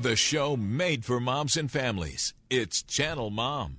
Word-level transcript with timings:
The 0.00 0.14
show 0.14 0.56
made 0.56 1.04
for 1.04 1.18
moms 1.18 1.56
and 1.56 1.68
families. 1.68 2.32
It's 2.48 2.84
Channel 2.84 3.30
Mom. 3.30 3.78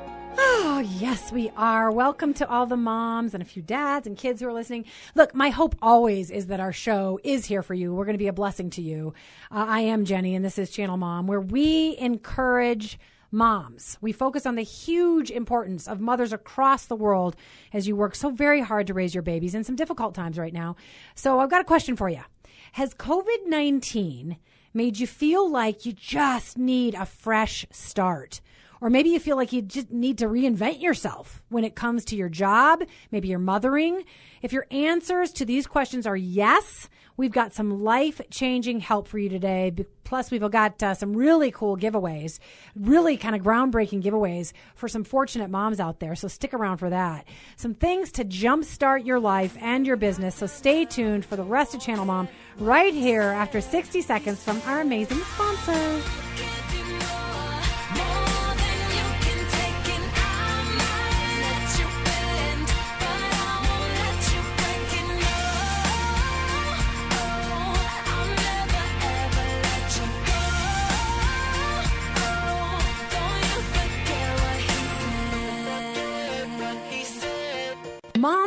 Oh, 0.37 0.83
yes, 0.97 1.31
we 1.31 1.51
are. 1.57 1.91
Welcome 1.91 2.33
to 2.35 2.49
all 2.49 2.65
the 2.65 2.77
moms 2.77 3.33
and 3.33 3.41
a 3.41 3.45
few 3.45 3.61
dads 3.61 4.07
and 4.07 4.17
kids 4.17 4.41
who 4.41 4.47
are 4.47 4.53
listening. 4.53 4.85
Look, 5.15 5.35
my 5.35 5.49
hope 5.49 5.75
always 5.81 6.31
is 6.31 6.47
that 6.47 6.59
our 6.59 6.71
show 6.71 7.19
is 7.23 7.45
here 7.45 7.61
for 7.61 7.73
you. 7.73 7.93
We're 7.93 8.05
going 8.05 8.13
to 8.13 8.19
be 8.19 8.27
a 8.27 8.33
blessing 8.33 8.69
to 8.71 8.81
you. 8.81 9.13
Uh, 9.51 9.65
I 9.67 9.81
am 9.81 10.05
Jenny, 10.05 10.35
and 10.35 10.43
this 10.43 10.57
is 10.57 10.69
Channel 10.69 10.97
Mom, 10.97 11.27
where 11.27 11.41
we 11.41 11.97
encourage 11.97 12.97
moms. 13.31 13.97
We 14.01 14.11
focus 14.11 14.45
on 14.45 14.55
the 14.55 14.61
huge 14.61 15.31
importance 15.31 15.87
of 15.87 15.99
mothers 15.99 16.33
across 16.33 16.85
the 16.85 16.95
world 16.95 17.35
as 17.73 17.87
you 17.87 17.95
work 17.95 18.15
so 18.15 18.29
very 18.29 18.61
hard 18.61 18.87
to 18.87 18.93
raise 18.93 19.13
your 19.15 19.23
babies 19.23 19.55
in 19.55 19.63
some 19.63 19.75
difficult 19.75 20.13
times 20.13 20.37
right 20.37 20.53
now. 20.53 20.75
So 21.15 21.39
I've 21.39 21.49
got 21.49 21.61
a 21.61 21.65
question 21.65 21.95
for 21.95 22.09
you. 22.09 22.21
Has 22.73 22.93
COVID 22.93 23.47
19 23.47 24.37
made 24.73 24.99
you 24.99 25.07
feel 25.07 25.49
like 25.49 25.85
you 25.85 25.93
just 25.93 26.57
need 26.57 26.95
a 26.95 27.05
fresh 27.05 27.65
start? 27.71 28.41
Or 28.81 28.89
maybe 28.89 29.09
you 29.09 29.19
feel 29.19 29.37
like 29.37 29.53
you 29.53 29.61
just 29.61 29.91
need 29.91 30.17
to 30.17 30.25
reinvent 30.25 30.81
yourself 30.81 31.43
when 31.49 31.63
it 31.63 31.75
comes 31.75 32.03
to 32.05 32.15
your 32.15 32.29
job, 32.29 32.83
maybe 33.11 33.27
your 33.27 33.39
mothering. 33.39 34.03
If 34.41 34.51
your 34.51 34.65
answers 34.71 35.31
to 35.33 35.45
these 35.45 35.67
questions 35.67 36.07
are 36.07 36.17
yes, 36.17 36.89
we've 37.15 37.31
got 37.31 37.53
some 37.53 37.83
life 37.83 38.19
changing 38.31 38.79
help 38.79 39.07
for 39.07 39.19
you 39.19 39.29
today. 39.29 39.71
Plus, 40.03 40.31
we've 40.31 40.49
got 40.49 40.81
uh, 40.81 40.95
some 40.95 41.15
really 41.15 41.51
cool 41.51 41.77
giveaways, 41.77 42.39
really 42.75 43.17
kind 43.17 43.35
of 43.35 43.43
groundbreaking 43.43 44.01
giveaways 44.01 44.51
for 44.73 44.89
some 44.89 45.03
fortunate 45.03 45.51
moms 45.51 45.79
out 45.79 45.99
there. 45.99 46.15
So 46.15 46.27
stick 46.27 46.53
around 46.53 46.77
for 46.77 46.89
that. 46.89 47.27
Some 47.57 47.75
things 47.75 48.11
to 48.13 48.25
jumpstart 48.25 49.05
your 49.05 49.19
life 49.19 49.55
and 49.61 49.85
your 49.85 49.95
business. 49.95 50.35
So 50.35 50.47
stay 50.47 50.85
tuned 50.85 51.23
for 51.23 51.35
the 51.35 51.43
rest 51.43 51.75
of 51.75 51.81
Channel 51.81 52.05
Mom 52.05 52.27
right 52.57 52.93
here 52.93 53.21
after 53.21 53.61
60 53.61 54.01
seconds 54.01 54.43
from 54.43 54.59
our 54.65 54.81
amazing 54.81 55.19
sponsors. 55.19 56.60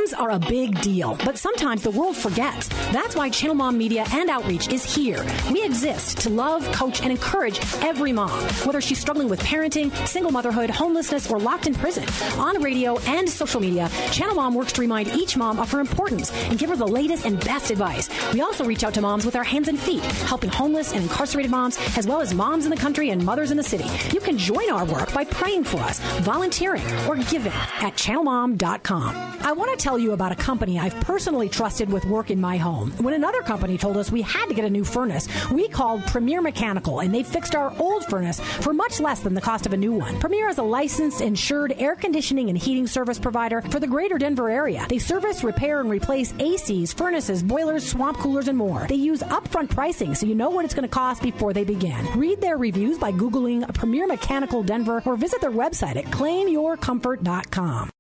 Moms 0.05 0.21
are 0.21 0.33
a 0.33 0.39
big 0.39 0.79
deal, 0.83 1.17
but 1.25 1.39
sometimes 1.39 1.83
the 1.83 1.91
world 1.91 2.15
forgets. 2.15 2.69
That's 2.93 3.17
why 3.17 3.31
Channel 3.31 3.55
Mom 3.55 3.79
Media 3.79 4.05
and 4.13 4.29
Outreach 4.29 4.69
is 4.69 4.85
here. 4.85 5.25
We 5.51 5.65
exist 5.65 6.19
to 6.19 6.29
love, 6.29 6.63
coach, 6.73 7.01
and 7.01 7.11
encourage 7.11 7.59
every 7.83 8.13
mom, 8.13 8.39
whether 8.67 8.83
she's 8.83 8.99
struggling 8.99 9.31
with 9.31 9.41
parenting, 9.41 9.95
single 10.07 10.31
motherhood, 10.31 10.69
homelessness, 10.69 11.31
or 11.31 11.39
locked 11.39 11.67
in 11.67 11.75
prison. 11.75 12.05
On 12.39 12.63
radio 12.63 12.99
and 13.07 13.27
social 13.27 13.63
media, 13.63 13.89
Channel 14.11 14.35
Mom 14.35 14.55
works 14.55 14.75
to 14.75 14.83
remind 14.83 15.09
each 15.09 15.39
mom 15.39 15.59
of 15.59 15.71
her 15.71 15.81
importance 15.81 16.31
and 16.51 16.59
give 16.59 16.69
her 16.69 16.77
the 16.77 16.87
latest 16.87 17.25
and 17.25 17.43
best 17.43 17.71
advice. 17.71 18.11
We 18.35 18.43
also 18.43 18.67
reach 18.67 18.85
out 18.85 18.93
to 18.95 19.01
moms 19.01 19.25
with 19.25 19.37
our 19.37 19.45
hands 19.45 19.69
and 19.69 19.79
feet, 19.79 20.03
helping 20.03 20.51
homeless 20.51 20.93
and 20.93 21.05
incarcerated 21.05 21.51
moms, 21.51 21.79
as 21.97 22.07
well 22.07 22.21
as 22.21 22.35
moms 22.35 22.67
in 22.67 22.71
the 22.71 22.77
country 22.77 23.09
and 23.09 23.25
mothers 23.25 23.51
in 23.51 23.57
the 23.57 23.63
city. 23.63 23.87
You 24.13 24.21
can 24.21 24.37
join 24.37 24.71
our 24.71 24.85
work 24.85 25.15
by 25.15 25.25
praying 25.25 25.65
for 25.65 25.79
us, 25.79 25.99
volunteering, 26.21 26.85
or 27.09 27.17
giving 27.17 27.53
at 27.53 27.95
channelmom.com. 27.97 29.35
I 29.41 29.53
want 29.53 29.79
to 29.79 29.83
tell 29.83 29.94
you 29.99 30.13
about 30.13 30.33
a 30.33 30.37
company 30.37 30.79
I've 30.79 30.95
personally 31.01 31.49
trusted 31.49 31.91
with 31.91 32.05
work 32.05 32.31
in 32.31 32.41
my 32.41 32.57
home. 32.57 32.91
When 32.93 33.15
another 33.15 33.43
company 33.43 33.79
told 33.79 33.97
us 33.97 34.11
we 34.11 34.23
had 34.23 34.47
to 34.47 34.55
get 34.55 34.65
a 34.65 34.71
new 34.71 34.85
furnace, 34.85 35.29
we 35.51 35.69
called 35.69 36.05
Premier 36.07 36.41
Mechanical 36.41 37.01
and 37.01 37.15
they 37.15 37.23
fixed 37.23 37.55
our 37.55 37.75
old 37.79 38.05
furnace 38.07 38.41
for 38.41 38.73
much 38.73 39.01
less 39.01 39.21
than 39.21 39.35
the 39.35 39.41
cost 39.41 39.67
of 39.67 39.73
a 39.73 39.77
new 39.77 39.93
one. 39.93 40.19
Premier 40.21 40.49
is 40.49 40.59
a 40.59 40.63
licensed, 40.63 41.21
insured 41.21 41.75
air 41.79 41.97
conditioning 41.97 42.49
and 42.49 42.59
heating 42.59 42.87
service 42.87 43.19
provider 43.19 43.63
for 43.63 43.81
the 43.81 43.87
greater 43.87 44.19
Denver 44.19 44.51
area. 44.51 44.87
They 44.89 44.99
service, 44.99 45.43
repair, 45.45 45.81
and 45.81 45.91
replace 45.91 46.33
ACs, 46.35 46.95
furnaces, 46.95 47.43
boilers, 47.43 47.89
swamp 47.89 48.19
coolers, 48.19 48.49
and 48.49 48.59
more. 48.59 48.87
They 48.89 48.97
use 48.97 49.23
upfront 49.23 49.71
pricing 49.71 50.15
so 50.15 50.27
you 50.27 50.35
know 50.35 50.51
what 50.51 50.65
it's 50.65 50.75
going 50.75 50.89
to 50.89 50.95
cost 50.95 51.23
before 51.23 51.53
they 51.53 51.65
begin. 51.65 52.07
Read 52.17 52.41
their 52.41 52.59
reviews 52.59 52.99
by 52.99 53.13
Googling 53.13 53.73
Premier 53.75 54.07
Mechanical 54.07 54.63
Denver 54.63 55.03
or 55.07 55.17
visit 55.17 55.41
their 55.41 55.51
website 55.51 55.97
at 55.97 56.07
claimyourcomfort.com. 56.07 57.94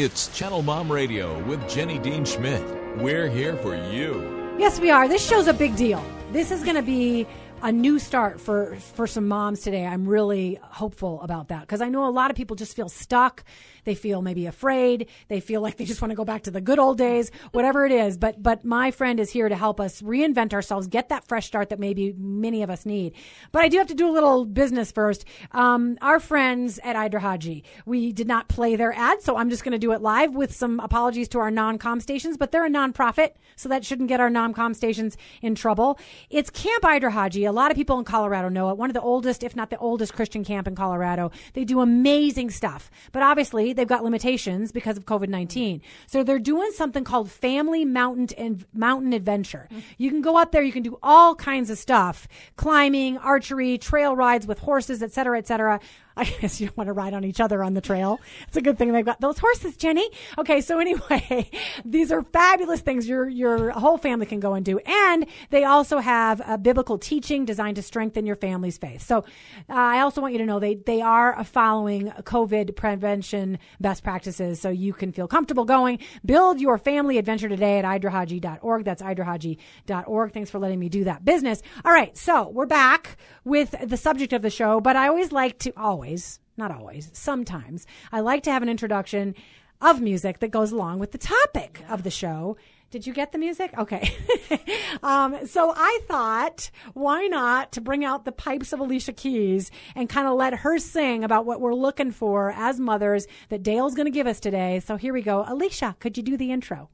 It's 0.00 0.28
Channel 0.28 0.62
Mom 0.62 0.92
Radio 0.92 1.42
with 1.42 1.68
Jenny 1.68 1.98
Dean 1.98 2.24
Schmidt. 2.24 2.62
We're 2.98 3.28
here 3.28 3.56
for 3.56 3.74
you. 3.74 4.54
Yes, 4.56 4.78
we 4.78 4.92
are. 4.92 5.08
This 5.08 5.28
show's 5.28 5.48
a 5.48 5.52
big 5.52 5.74
deal. 5.74 6.00
This 6.30 6.52
is 6.52 6.62
going 6.62 6.76
to 6.76 6.82
be 6.82 7.26
a 7.62 7.72
new 7.72 7.98
start 7.98 8.40
for 8.40 8.76
for 8.76 9.08
some 9.08 9.26
moms 9.26 9.62
today. 9.62 9.84
I'm 9.84 10.08
really 10.08 10.60
hopeful 10.62 11.20
about 11.22 11.48
that 11.48 11.62
because 11.62 11.80
I 11.80 11.88
know 11.88 12.06
a 12.06 12.14
lot 12.14 12.30
of 12.30 12.36
people 12.36 12.54
just 12.54 12.76
feel 12.76 12.88
stuck. 12.88 13.42
They 13.88 13.94
feel 13.94 14.20
maybe 14.20 14.44
afraid. 14.44 15.08
They 15.28 15.40
feel 15.40 15.62
like 15.62 15.78
they 15.78 15.86
just 15.86 16.02
want 16.02 16.10
to 16.10 16.14
go 16.14 16.26
back 16.26 16.42
to 16.42 16.50
the 16.50 16.60
good 16.60 16.78
old 16.78 16.98
days, 16.98 17.30
whatever 17.52 17.86
it 17.86 17.92
is. 17.92 18.18
But 18.18 18.42
but 18.42 18.62
my 18.62 18.90
friend 18.90 19.18
is 19.18 19.30
here 19.30 19.48
to 19.48 19.56
help 19.56 19.80
us 19.80 20.02
reinvent 20.02 20.52
ourselves, 20.52 20.88
get 20.88 21.08
that 21.08 21.26
fresh 21.26 21.46
start 21.46 21.70
that 21.70 21.78
maybe 21.78 22.12
many 22.18 22.62
of 22.62 22.68
us 22.68 22.84
need. 22.84 23.14
But 23.50 23.62
I 23.62 23.68
do 23.68 23.78
have 23.78 23.86
to 23.86 23.94
do 23.94 24.06
a 24.06 24.12
little 24.12 24.44
business 24.44 24.92
first. 24.92 25.24
Um, 25.52 25.96
our 26.02 26.20
friends 26.20 26.78
at 26.84 26.96
Id-Ra-Ha-Je, 26.96 27.62
we 27.86 28.12
did 28.12 28.28
not 28.28 28.46
play 28.48 28.76
their 28.76 28.92
ad, 28.92 29.22
so 29.22 29.38
I'm 29.38 29.48
just 29.48 29.64
going 29.64 29.72
to 29.72 29.78
do 29.78 29.92
it 29.92 30.02
live 30.02 30.34
with 30.34 30.54
some 30.54 30.80
apologies 30.80 31.28
to 31.30 31.38
our 31.38 31.50
non-com 31.50 32.00
stations. 32.00 32.36
But 32.36 32.52
they're 32.52 32.66
a 32.66 32.70
nonprofit, 32.70 33.30
so 33.56 33.70
that 33.70 33.86
shouldn't 33.86 34.10
get 34.10 34.20
our 34.20 34.28
non-com 34.28 34.74
stations 34.74 35.16
in 35.40 35.54
trouble. 35.54 35.98
It's 36.28 36.50
Camp 36.50 36.84
Id-Ra-Ha-Je. 36.84 37.44
A 37.46 37.52
lot 37.52 37.70
of 37.70 37.76
people 37.78 37.98
in 37.98 38.04
Colorado 38.04 38.50
know 38.50 38.68
it. 38.68 38.76
One 38.76 38.90
of 38.90 38.94
the 38.94 39.00
oldest, 39.00 39.42
if 39.42 39.56
not 39.56 39.70
the 39.70 39.78
oldest, 39.78 40.12
Christian 40.12 40.44
camp 40.44 40.68
in 40.68 40.74
Colorado. 40.74 41.30
They 41.54 41.64
do 41.64 41.80
amazing 41.80 42.50
stuff, 42.50 42.90
but 43.12 43.22
obviously 43.22 43.72
they've 43.78 43.88
got 43.88 44.04
limitations 44.04 44.72
because 44.72 44.96
of 44.96 45.06
COVID 45.06 45.28
19. 45.28 45.78
Mm-hmm. 45.78 45.86
So 46.06 46.22
they're 46.22 46.38
doing 46.38 46.70
something 46.72 47.04
called 47.04 47.30
Family 47.30 47.84
Mountain 47.84 48.28
and 48.36 48.66
Mountain 48.74 49.12
Adventure. 49.12 49.68
Mm-hmm. 49.70 49.80
You 49.96 50.10
can 50.10 50.20
go 50.20 50.36
out 50.36 50.52
there, 50.52 50.62
you 50.62 50.72
can 50.72 50.82
do 50.82 50.98
all 51.02 51.34
kinds 51.34 51.70
of 51.70 51.78
stuff 51.78 52.28
climbing, 52.56 53.16
archery, 53.18 53.78
trail 53.78 54.14
rides 54.14 54.46
with 54.46 54.58
horses, 54.58 55.02
et 55.02 55.12
cetera, 55.12 55.38
et 55.38 55.46
cetera. 55.46 55.80
I 56.20 56.24
guess 56.24 56.60
you 56.60 56.66
don't 56.66 56.76
want 56.76 56.88
to 56.88 56.92
ride 56.92 57.14
on 57.14 57.24
each 57.24 57.40
other 57.40 57.62
on 57.62 57.74
the 57.74 57.80
trail. 57.80 58.18
It's 58.48 58.56
a 58.56 58.60
good 58.60 58.76
thing 58.76 58.92
they've 58.92 59.04
got 59.04 59.20
those 59.20 59.38
horses, 59.38 59.76
Jenny. 59.76 60.10
Okay, 60.36 60.60
so 60.60 60.80
anyway, 60.80 61.48
these 61.84 62.10
are 62.10 62.22
fabulous 62.22 62.80
things 62.80 63.08
your 63.08 63.28
your 63.28 63.70
whole 63.70 63.98
family 63.98 64.26
can 64.26 64.40
go 64.40 64.54
and 64.54 64.64
do, 64.64 64.78
and 64.78 65.26
they 65.50 65.62
also 65.62 65.98
have 65.98 66.42
a 66.44 66.58
biblical 66.58 66.98
teaching 66.98 67.44
designed 67.44 67.76
to 67.76 67.82
strengthen 67.82 68.26
your 68.26 68.34
family's 68.34 68.78
faith. 68.78 69.02
So, 69.02 69.18
uh, 69.18 69.74
I 69.74 70.00
also 70.00 70.20
want 70.20 70.32
you 70.32 70.38
to 70.38 70.46
know 70.46 70.58
they 70.58 70.74
they 70.74 71.00
are 71.00 71.44
following 71.44 72.08
COVID 72.08 72.74
prevention 72.74 73.60
best 73.78 74.02
practices, 74.02 74.60
so 74.60 74.70
you 74.70 74.92
can 74.92 75.12
feel 75.12 75.28
comfortable 75.28 75.64
going. 75.64 76.00
Build 76.26 76.60
your 76.60 76.78
family 76.78 77.18
adventure 77.18 77.48
today 77.48 77.78
at 77.78 77.84
idrahaje.org. 77.84 78.84
That's 78.84 79.02
idrahaje.org. 79.02 80.32
Thanks 80.32 80.50
for 80.50 80.58
letting 80.58 80.80
me 80.80 80.88
do 80.88 81.04
that 81.04 81.24
business. 81.24 81.62
All 81.84 81.92
right, 81.92 82.16
so 82.16 82.48
we're 82.48 82.66
back 82.66 83.16
with 83.44 83.76
the 83.84 83.96
subject 83.96 84.32
of 84.32 84.42
the 84.42 84.50
show, 84.50 84.80
but 84.80 84.96
I 84.96 85.06
always 85.06 85.30
like 85.30 85.58
to 85.60 85.72
always 85.76 86.07
always, 86.08 86.40
not 86.56 86.70
always, 86.70 87.10
sometimes, 87.12 87.86
I 88.10 88.20
like 88.20 88.42
to 88.44 88.50
have 88.50 88.62
an 88.62 88.70
introduction 88.70 89.34
of 89.80 90.00
music 90.00 90.38
that 90.38 90.50
goes 90.50 90.72
along 90.72 91.00
with 91.00 91.12
the 91.12 91.18
topic 91.18 91.82
of 91.88 92.02
the 92.02 92.10
show. 92.10 92.56
Did 92.90 93.06
you 93.06 93.12
get 93.12 93.32
the 93.32 93.38
music? 93.38 93.74
Okay. 93.76 94.10
um, 95.02 95.46
so 95.46 95.74
I 95.76 96.00
thought, 96.08 96.70
why 96.94 97.26
not 97.26 97.72
to 97.72 97.82
bring 97.82 98.06
out 98.06 98.24
the 98.24 98.32
pipes 98.32 98.72
of 98.72 98.80
Alicia 98.80 99.12
Keys 99.12 99.70
and 99.94 100.08
kind 100.08 100.26
of 100.26 100.34
let 100.36 100.54
her 100.54 100.78
sing 100.78 101.24
about 101.24 101.44
what 101.44 101.60
we're 101.60 101.74
looking 101.74 102.10
for 102.10 102.52
as 102.52 102.80
mothers 102.80 103.26
that 103.50 103.62
Dale's 103.62 103.94
going 103.94 104.06
to 104.06 104.10
give 104.10 104.26
us 104.26 104.40
today. 104.40 104.80
So 104.80 104.96
here 104.96 105.12
we 105.12 105.20
go. 105.20 105.44
Alicia, 105.46 105.94
could 106.00 106.16
you 106.16 106.22
do 106.22 106.38
the 106.38 106.50
intro? 106.50 106.88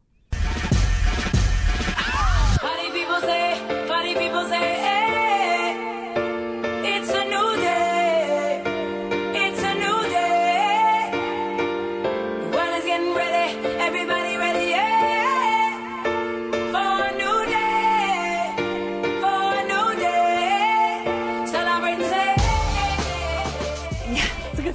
Funny 2.60 2.90
people 2.90 3.20
say, 3.20 3.86
funny 3.86 4.14
people 4.16 4.44
say, 4.48 4.58
hey, 4.58 4.93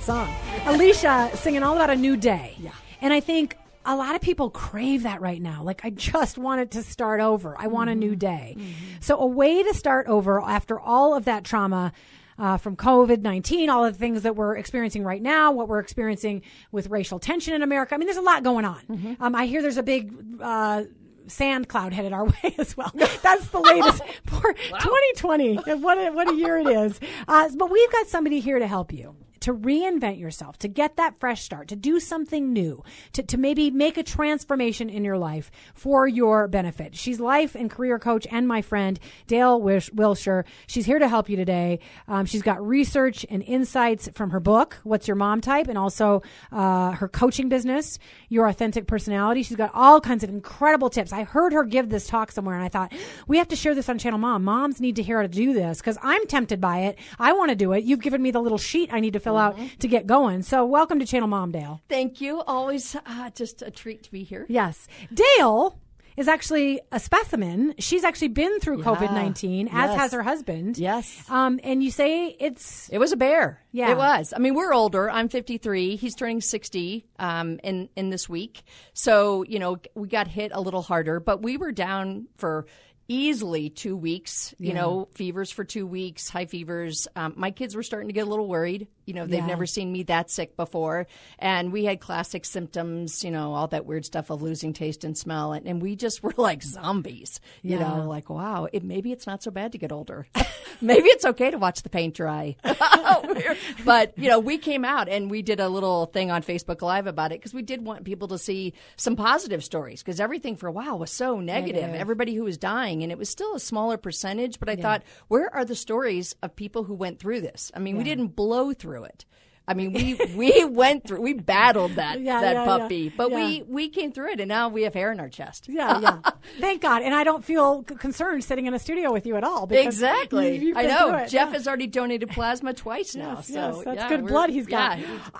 song. 0.10 0.34
Alicia 0.66 1.30
singing 1.36 1.62
all 1.62 1.76
about 1.76 1.92
a 1.92 1.96
new 1.96 2.18
day. 2.18 2.56
Yeah. 2.58 2.72
And 3.00 3.14
I 3.14 3.20
think 3.20 3.56
a 3.86 3.96
lot 3.96 4.16
of 4.16 4.22
people 4.22 4.50
crave 4.50 5.04
that 5.04 5.22
right 5.22 5.40
now. 5.40 5.62
Like, 5.62 5.86
I 5.86 5.92
just 5.92 6.36
want 6.40 6.62
it 6.62 6.72
to 6.72 6.82
start 6.82 7.22
over. 7.22 7.56
I 7.60 7.68
want 7.68 7.92
a 7.92 7.96
new 7.96 8.16
day. 8.16 8.58
So, 9.02 9.20
a 9.20 9.28
way 9.28 9.62
to 9.62 9.72
start 9.76 10.08
over 10.08 10.42
after 10.42 10.80
all 10.80 11.16
of 11.16 11.26
that 11.26 11.44
trauma. 11.44 11.94
Uh, 12.40 12.56
from 12.56 12.78
COVID 12.78 13.20
19, 13.22 13.70
all 13.70 13.84
of 13.84 13.92
the 13.92 14.00
things 14.00 14.22
that 14.22 14.34
we're 14.34 14.56
experiencing 14.56 15.04
right 15.04 15.22
now, 15.22 15.52
what 15.52 15.68
we're 15.68 15.80
experiencing 15.80 16.42
with 16.72 16.88
racial 16.88 17.20
tension 17.20 17.54
in 17.54 17.62
America. 17.62 17.94
I 17.94 17.98
mean, 17.98 18.06
there's 18.08 18.18
a 18.18 18.22
lot 18.22 18.44
going 18.46 18.64
on. 18.64 18.80
Um, 19.20 19.36
I 19.36 19.46
hear 19.46 19.62
there's 19.62 19.76
a 19.76 19.84
big 19.84 20.14
uh, 20.40 20.84
sand 21.28 21.68
cloud 21.68 21.92
headed 21.92 22.14
our 22.14 22.24
way 22.44 22.56
as 22.58 22.78
well. 22.78 22.94
That's 22.96 23.50
the 23.50 23.60
latest. 23.60 24.02
Poor 24.26 24.54
2020. 24.54 25.56
What 25.82 25.98
a, 25.98 26.12
what 26.12 26.32
a 26.32 26.36
year 26.36 26.60
it 26.60 26.68
is. 26.68 26.98
Uh, 27.28 27.50
but 27.58 27.70
we've 27.70 27.92
got 27.92 28.08
somebody 28.08 28.40
here 28.40 28.58
to 28.58 28.68
help 28.68 28.94
you. 28.94 29.18
To 29.50 29.56
reinvent 29.56 30.19
yourself, 30.19 30.60
to 30.60 30.68
get 30.68 30.98
that 30.98 31.19
fresh 31.19 31.42
start, 31.42 31.69
to 31.69 31.75
do 31.75 32.00
something 32.00 32.54
new, 32.54 32.84
to, 33.13 33.24
to 33.24 33.36
maybe 33.36 33.72
make 33.72 33.98
a 33.98 34.04
transformation 34.04 34.92
in 34.92 35.04
your 35.04 35.18
life 35.18 35.50
for 35.74 36.07
your 36.07 36.48
benefit. 36.48 36.96
She's 36.96 37.19
life 37.19 37.56
and 37.56 37.68
career 37.68 37.98
coach 37.98 38.28
and 38.30 38.48
my 38.48 38.62
friend, 38.62 39.00
Dale 39.25 39.60
Wish- 39.60 39.92
Wilshire. 39.92 40.46
She's 40.68 40.86
here 40.86 41.00
to 41.00 41.07
help 41.07 41.30
you 41.30 41.36
today. 41.36 41.80
Um, 42.07 42.28
she's 42.28 42.44
got 42.44 42.63
research 42.63 43.25
and 43.28 43.42
insights 43.42 44.07
from 44.13 44.30
her 44.30 44.40
book, 44.40 44.78
What's 44.84 45.07
Your 45.07 45.16
Mom 45.16 45.42
Type, 45.42 45.68
and 45.68 45.80
also 45.80 46.22
uh, 46.51 46.92
her 46.92 47.07
coaching 47.07 47.50
business, 47.50 47.98
Your 48.28 48.46
Authentic 48.46 48.86
Personality. 48.86 49.42
She's 49.42 49.57
got 49.57 49.72
all 49.74 50.00
kinds 50.00 50.24
of 50.24 50.30
incredible 50.30 50.92
tips. 50.92 51.12
I 51.12 51.24
heard 51.24 51.54
her 51.54 51.63
give 51.63 51.90
this 51.90 52.06
talk 52.06 52.31
somewhere, 52.31 52.54
and 52.54 52.63
I 52.63 52.69
thought, 52.69 52.94
we 53.28 53.40
have 53.40 53.48
to 53.48 53.56
share 53.56 53.74
this 53.74 53.90
on 53.90 53.98
Channel 53.98 54.19
Mom. 54.19 54.44
Moms 54.44 54.80
need 54.80 54.98
to 54.98 55.01
hear 55.01 55.16
how 55.16 55.24
to 55.24 55.28
do 55.28 55.54
this 55.54 55.80
because 55.80 55.98
I'm 56.04 56.28
tempted 56.28 56.62
by 56.62 56.81
it. 56.81 57.00
I 57.18 57.34
want 57.34 57.50
to 57.50 57.56
do 57.56 57.74
it. 57.74 57.84
You've 57.84 58.01
given 58.01 58.22
me 58.22 58.30
the 58.30 58.42
little 58.42 58.60
sheet 58.60 58.94
I 58.94 59.00
need 59.00 59.13
to 59.13 59.19
fill 59.19 59.38
out 59.39 59.57
to 59.80 59.88
get 59.88 60.07
going. 60.07 60.41
So, 60.44 60.65
welcome 60.65 61.00
to 61.00 61.06
Channel 61.06 61.27
Mom, 61.27 61.51
Dale. 61.51 61.81
Thank 61.89 62.21
you. 62.21 62.41
Always 62.41 62.95
uh, 62.95 63.30
just 63.31 63.62
a 63.62 63.71
treat 63.71 64.03
to 64.03 64.12
be 64.12 64.24
here. 64.24 64.45
Yes. 64.50 64.88
Dale 65.13 65.77
is 66.18 66.27
actually 66.27 66.81
a 66.91 67.00
specimen. 67.00 67.74
She's 67.80 68.03
actually 68.03 68.27
been 68.30 68.59
through 68.59 68.83
COVID 68.83 69.13
19, 69.13 69.68
as 69.69 69.74
Yes. 69.74 69.97
has 69.97 70.12
her 70.12 70.21
husband. 70.21 70.77
Yes. 70.77 71.24
Um, 71.30 71.62
and 71.63 71.81
you 71.81 71.91
say 71.91 72.36
it's. 72.39 72.89
It 72.89 72.97
was 72.97 73.13
a 73.13 73.15
bear. 73.18 73.63
Yeah. 73.71 73.91
It 73.91 73.97
was. 73.97 74.33
I 74.36 74.39
mean, 74.39 74.53
we're 74.53 74.74
older. 74.74 75.09
I'm 75.09 75.30
53. 75.30 75.95
He's 75.95 76.15
turning 76.15 76.41
60 76.41 77.06
um, 77.19 77.59
in 77.63 77.88
in 77.95 78.09
this 78.09 78.27
week. 78.27 78.63
So 78.94 79.44
you 79.44 79.59
know, 79.59 79.77
we 79.95 80.09
got 80.09 80.27
hit 80.27 80.51
a 80.53 80.59
little 80.59 80.81
harder, 80.81 81.19
but 81.21 81.41
we 81.41 81.56
were 81.56 81.71
down 81.71 82.27
for 82.38 82.65
easily 83.07 83.69
two 83.69 83.95
weeks. 83.95 84.53
You 84.59 84.74
know, 84.74 85.07
fevers 85.15 85.51
for 85.51 85.63
two 85.63 85.88
weeks, 85.88 86.30
high 86.30 86.45
fevers. 86.47 87.07
Um, 87.15 87.33
my 87.38 87.51
kids 87.51 87.75
were 87.75 87.83
starting 87.83 88.09
to 88.09 88.13
get 88.13 88.27
a 88.27 88.30
little 88.30 88.47
worried. 88.47 88.88
You 89.10 89.16
know, 89.16 89.26
they've 89.26 89.40
Yeah. 89.40 89.48
never 89.48 89.66
seen 89.66 89.92
me 89.92 90.04
that 90.04 90.30
sick 90.30 90.56
before, 90.56 91.08
and 91.40 91.72
we 91.74 91.84
had 91.86 92.00
classic 92.00 92.46
symptoms. 92.46 93.24
You 93.24 93.32
know, 93.32 93.54
all 93.56 93.68
that 93.68 93.86
weird 93.88 94.06
stuff 94.06 94.30
of 94.30 94.42
losing 94.44 94.72
taste 94.72 95.04
and 95.04 95.18
smell, 95.18 95.52
and, 95.54 95.68
and 95.68 95.82
we 95.82 95.96
just 95.96 96.22
were 96.24 96.34
like 96.38 96.62
zombies. 96.64 97.42
You 97.64 97.78
Yeah. 97.80 97.98
know, 97.98 98.08
like 98.08 98.30
wow, 98.30 98.68
it, 98.72 98.84
maybe 98.84 99.12
it's 99.12 99.26
not 99.26 99.42
so 99.44 99.50
bad 99.52 99.72
to 99.72 99.78
get 99.80 99.92
older. 99.92 100.28
maybe 100.82 101.08
it's 101.10 101.26
okay 101.26 101.50
to 101.50 101.58
watch 101.58 101.82
the 101.82 101.90
paint 101.90 102.14
dry. 102.14 102.56
but 103.86 104.14
you 104.18 104.30
know, 104.30 104.40
we 104.40 104.58
came 104.58 104.86
out 104.86 105.10
and 105.10 105.30
we 105.30 105.42
did 105.42 105.60
a 105.60 105.70
little 105.70 106.06
thing 106.06 106.32
on 106.32 106.44
Facebook 106.44 106.82
Live 106.82 107.08
about 107.08 107.32
it 107.32 107.40
because 107.40 107.54
we 107.54 107.62
did 107.62 107.84
want 107.84 108.04
people 108.04 108.28
to 108.30 108.38
see 108.38 108.74
some 108.96 109.16
positive 109.16 109.64
stories 109.64 110.02
because 110.04 110.20
everything 110.20 110.56
for 110.56 110.68
a 110.68 110.72
while 110.72 110.98
was 111.00 111.12
so 111.12 111.40
negative. 111.40 111.82
Negative. 111.82 112.00
Everybody 112.02 112.36
who 112.36 112.44
was 112.44 112.58
dying, 112.58 113.04
and 113.04 113.12
it 113.12 113.18
was 113.18 113.30
still 113.30 113.56
a 113.56 113.60
smaller 113.60 113.98
percentage. 113.98 114.60
But 114.60 114.70
I 114.70 114.76
thought, 114.76 115.04
where 115.28 115.54
are 115.54 115.66
the 115.66 115.76
stories 115.76 116.36
of 116.42 116.56
people 116.56 116.84
who 116.84 116.94
went 116.94 117.20
through 117.20 117.42
this? 117.42 117.72
I 117.76 117.80
mean, 117.80 117.98
we 117.98 118.04
didn't 118.04 118.28
blow 118.36 118.74
through 118.74 118.99
it. 119.04 119.25
I 119.68 119.75
mean, 119.75 119.94
we 119.94 120.16
we 120.36 120.63
went 120.69 121.06
through, 121.06 121.22
we 121.22 121.34
battled 121.34 121.92
that 121.98 122.19
Yeah, 122.22 122.42
that 122.42 122.54
yeah, 122.54 122.66
puppy, 122.66 122.98
yeah, 122.98 123.10
but 123.16 123.31
we 123.31 123.62
we 123.68 123.90
came 123.90 124.12
through 124.12 124.31
it, 124.31 124.40
and 124.40 124.48
now 124.50 124.68
we 124.69 124.81
have 124.81 124.96
hair 124.96 125.12
in 125.12 125.19
our 125.19 125.30
chest. 125.30 125.68
Yeah, 125.69 126.00
yeah. 126.00 126.19
Thank 126.60 126.81
God. 126.81 127.04
And 127.04 127.13
I 127.13 127.24
don't 127.24 127.46
feel 127.46 127.84
concerned 127.84 128.44
sitting 128.44 128.66
in 128.66 128.74
a 128.74 128.80
studio 128.80 129.12
with 129.13 129.28
you 129.28 129.36
at 129.36 129.44
all. 129.44 129.68
because 129.68 129.86
Exactly. 129.86 130.57
you- 130.57 130.74
I 130.75 130.88
know. 130.88 131.24
Jeff 131.28 131.51
has 131.51 131.68
already 131.68 131.86
donated 131.86 132.30
plasma 132.30 132.74
twice 132.74 133.16
now. 133.16 133.36
Yes, 133.36 133.48
so 133.48 133.54
yes, 133.54 133.86
that's 133.86 134.10
good 134.10 134.25
blood 134.25 134.50
he's 134.50 134.66
got. 134.66 134.98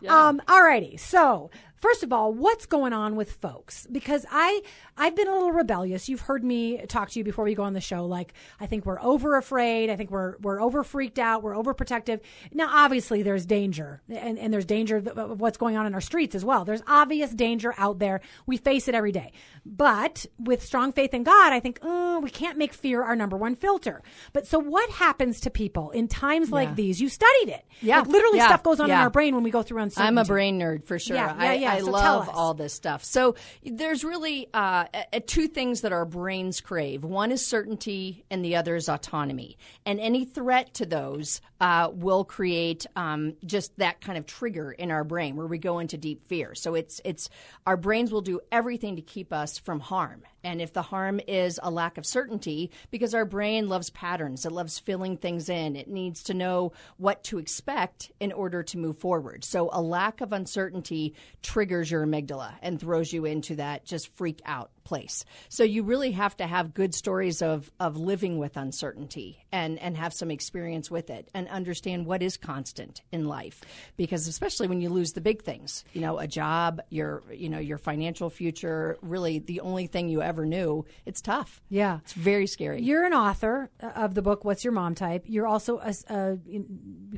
Um, 0.08 0.42
all 0.48 0.62
righty. 0.64 0.98
So, 0.98 1.50
first 1.80 2.04
of 2.04 2.12
all, 2.14 2.34
what's 2.34 2.66
going 2.66 2.94
on 2.94 3.16
with 3.16 3.32
folks? 3.34 3.88
Because 3.92 4.26
I 4.32 4.62
I've 4.98 5.16
been 5.16 5.28
a 5.28 5.34
little 5.34 5.52
rebellious. 5.52 6.10
You've 6.10 6.22
heard 6.22 6.44
me 6.44 6.86
talk 6.88 7.10
to 7.12 7.20
you 7.20 7.24
before 7.24 7.46
we 7.46 7.56
go 7.56 7.64
on 7.64 7.74
the 7.74 7.82
show. 7.82 8.06
Like 8.06 8.34
I 8.60 8.66
think 8.66 8.86
we're 8.86 9.02
over 9.02 9.38
afraid. 9.38 9.90
I 9.90 9.96
think 9.96 10.12
we're 10.12 10.36
we're 10.42 10.62
over 10.62 10.84
freaked 10.84 11.20
out. 11.20 11.44
We're 11.44 11.54
overprotective. 11.56 12.20
Now, 12.54 12.70
obviously, 12.72 13.24
there's 13.24 13.46
danger, 13.46 14.02
and 14.10 14.38
and 14.38 14.54
there's 14.54 14.66
danger 14.66 14.98
of 14.98 15.40
what's 15.40 15.58
going 15.58 15.78
on 15.78 15.86
in 15.86 15.94
our 15.94 16.02
streets 16.02 16.36
as 16.36 16.44
well. 16.46 16.66
There's 16.66 16.84
obvious 16.88 17.32
danger 17.32 17.74
out 17.78 18.00
there. 18.00 18.22
We 18.46 18.58
face 18.58 18.88
it 18.88 18.96
every 18.96 19.12
day. 19.12 19.32
But 19.66 20.26
with 20.40 20.64
strong 20.64 20.92
faith 20.94 21.14
in 21.14 21.24
God, 21.24 21.54
I 21.54 21.60
think 21.60 21.80
oh, 21.82 22.20
we 22.20 22.30
can't 22.30 22.58
make 22.58 22.74
fear 22.74 23.04
our 23.04 23.16
number 23.16 23.38
one 23.38 23.56
filter. 23.56 24.02
But 24.34 24.48
so, 24.48 24.60
what 24.60 24.90
happens 24.92 25.40
to 25.42 25.50
people 25.50 25.92
in 25.92 26.08
times 26.08 26.52
like 26.52 26.76
these? 26.76 27.00
You 27.02 27.10
studied 27.10 27.50
it. 27.50 27.66
Yeah. 27.82 28.00
Like, 28.00 28.08
literally, 28.08 28.38
Yeah. 28.38 28.48
stuff 28.48 28.64
goes 28.64 28.80
on 28.80 28.90
in 28.90 28.96
our 28.98 29.10
brain 29.10 29.36
when 29.36 29.44
we 29.44 29.52
go 29.52 29.62
through 29.64 29.82
uncertainty. 29.82 30.08
I'm 30.08 30.18
a 30.18 30.26
brain 30.26 30.60
nerd 30.60 30.86
for 30.86 30.98
sure. 31.00 31.16
Yeah, 31.16 31.54
yeah, 31.54 31.69
yeah. 31.74 31.76
I 31.76 31.80
So 31.80 31.92
love 31.92 32.30
all 32.30 32.54
this 32.54 32.74
stuff. 32.74 33.04
So 33.04 33.36
there's 33.64 34.04
really 34.04 34.48
uh, 34.54 34.86
uh, 34.94 35.20
two 35.26 35.48
things 35.48 35.82
that 35.82 35.92
our 35.92 36.06
brains 36.06 36.62
crave. 36.62 37.04
One 37.04 37.32
is 37.32 37.46
certainty, 37.46 38.26
and 38.30 38.44
the 38.44 38.56
other 38.56 38.76
is 38.76 38.90
autonomy. 38.90 39.58
And 39.86 40.00
any 40.00 40.26
threat 40.26 40.74
to 40.76 40.86
those 40.86 41.42
uh, 41.60 41.90
will 41.94 42.24
create 42.24 42.86
um, 42.96 43.36
just 43.46 43.78
that 43.78 44.02
kind 44.02 44.18
of 44.18 44.26
trigger 44.26 44.72
in 44.72 44.92
our 44.92 45.04
brain 45.04 45.36
where 45.36 45.48
we 45.48 45.58
go 45.58 45.80
into 45.80 45.98
deep 45.98 46.28
fear. 46.28 46.56
So 46.56 46.76
it's 46.76 47.02
it's 47.04 47.30
our 47.66 47.78
brains 47.78 48.12
will 48.12 48.22
do 48.22 48.40
everything 48.52 48.96
to 48.96 49.02
keep 49.02 49.34
us 49.34 49.58
from 49.58 49.80
harm. 49.80 50.24
And 50.44 50.62
if 50.62 50.74
the 50.74 50.82
harm 50.82 51.20
is 51.28 51.60
a 51.62 51.70
lack 51.70 51.98
of 51.98 52.06
certainty, 52.06 52.72
because 52.92 53.14
our 53.14 53.26
brain 53.26 53.68
loves 53.68 53.90
patterns, 53.90 54.46
it 54.46 54.52
loves 54.52 54.80
filling 54.80 55.18
things 55.18 55.50
in, 55.50 55.76
it 55.76 55.88
needs 55.88 56.24
to 56.24 56.34
know 56.34 56.74
what 56.98 57.24
to 57.26 57.40
expect 57.40 58.12
in 58.20 58.32
order 58.32 58.64
to 58.64 58.78
move 58.78 58.98
forward. 58.98 59.44
So 59.44 59.70
a 59.72 59.82
lack 59.82 60.22
of 60.22 60.34
uncertainty 60.34 61.16
triggers 61.42 61.92
your 61.92 62.06
amygdala 62.06 62.54
and 62.62 62.80
throws 62.80 63.12
you 63.12 63.26
into 63.26 63.56
that 63.56 63.86
just 63.86 64.16
freak 64.16 64.42
out 64.46 64.72
place. 64.90 65.24
So 65.50 65.64
you 65.64 65.84
really 65.84 66.12
have 66.12 66.36
to 66.38 66.48
have 66.48 66.74
good 66.74 66.96
stories 66.96 67.42
of 67.44 67.72
of 67.80 67.96
living 67.96 68.40
with 68.40 68.58
uncertainty 68.58 69.46
and 69.52 69.78
and 69.80 69.96
have 69.96 70.14
some 70.14 70.32
experience 70.32 70.90
with 70.90 71.12
it 71.12 71.30
and 71.34 71.48
understand 71.48 72.08
what 72.08 72.24
is 72.24 72.38
constant 72.38 73.04
in 73.12 73.28
life 73.28 73.62
because 73.98 74.28
especially 74.28 74.68
when 74.68 74.82
you 74.82 74.90
lose 74.90 75.14
the 75.14 75.22
big 75.22 75.44
things, 75.44 75.86
you 75.94 76.02
know, 76.02 76.18
a 76.18 76.28
job, 76.28 76.82
your 76.90 77.22
you 77.32 77.50
know, 77.50 77.60
your 77.60 77.78
financial 77.78 78.32
future, 78.32 78.98
really 79.04 79.38
the 79.38 79.62
only 79.62 79.86
thing 79.86 80.10
you 80.10 80.24
ever 80.24 80.44
knew, 80.44 80.86
it's 81.06 81.22
tough. 81.22 81.62
Yeah. 81.70 82.00
It's 82.04 82.14
very 82.14 82.48
scary. 82.48 82.82
You're 82.82 83.06
an 83.06 83.14
author 83.14 83.70
of 83.80 84.16
the 84.16 84.24
book 84.24 84.44
"What's 84.44 84.64
Your 84.64 84.74
Mom 84.74 84.96
Type." 84.96 85.26
You're 85.28 85.48
also 85.48 85.78
a 85.78 86.38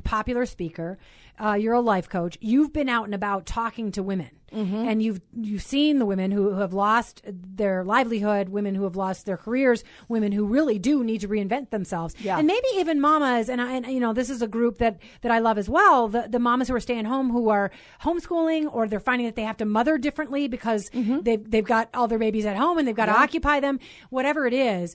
popular 0.04 0.44
speaker. 0.44 0.98
Uh, 1.44 1.54
you're 1.54 1.74
a 1.74 1.80
life 1.80 2.08
coach. 2.08 2.38
You've 2.40 2.72
been 2.72 2.88
out 2.88 3.04
and 3.06 3.14
about 3.14 3.46
talking 3.46 3.90
to 3.92 4.02
women, 4.02 4.30
Mm-hmm. 4.52 4.86
and 4.86 5.02
you've 5.02 5.20
you've 5.32 5.62
seen 5.62 5.98
the 5.98 6.04
women 6.04 6.30
who, 6.30 6.50
who 6.52 6.60
have 6.60 6.74
lost 6.74 7.22
their 7.26 7.84
livelihood, 7.84 8.50
women 8.50 8.74
who 8.74 8.84
have 8.84 8.96
lost 8.96 9.24
their 9.24 9.38
careers, 9.38 9.82
women 10.08 10.30
who 10.30 10.44
really 10.44 10.78
do 10.78 11.02
need 11.02 11.22
to 11.22 11.28
reinvent 11.28 11.70
themselves, 11.70 12.14
Yeah. 12.20 12.36
and 12.36 12.46
maybe 12.46 12.66
even 12.74 13.00
mamas. 13.00 13.48
And, 13.48 13.62
I, 13.62 13.72
and 13.76 13.86
you 13.86 13.98
know, 13.98 14.12
this 14.12 14.28
is 14.28 14.42
a 14.42 14.46
group 14.46 14.76
that 14.76 14.98
that 15.22 15.32
I 15.32 15.38
love 15.38 15.56
as 15.56 15.70
well. 15.70 16.06
The 16.08 16.26
the 16.28 16.38
mamas 16.38 16.68
who 16.68 16.74
are 16.74 16.80
staying 16.80 17.06
home, 17.06 17.30
who 17.30 17.48
are 17.48 17.70
homeschooling, 18.02 18.68
or 18.72 18.86
they're 18.88 19.00
finding 19.00 19.26
that 19.26 19.36
they 19.36 19.42
have 19.44 19.56
to 19.56 19.64
mother 19.64 19.96
differently 19.98 20.48
because 20.48 20.90
Mm-hmm. 20.90 21.20
they've 21.22 21.50
they've 21.50 21.64
got 21.64 21.88
all 21.94 22.06
their 22.06 22.18
babies 22.18 22.44
at 22.44 22.56
home 22.56 22.76
and 22.78 22.86
they've 22.86 22.94
got 23.02 23.06
to 23.06 23.18
occupy 23.18 23.58
them. 23.60 23.80
Whatever 24.10 24.46
it 24.46 24.52
is, 24.52 24.94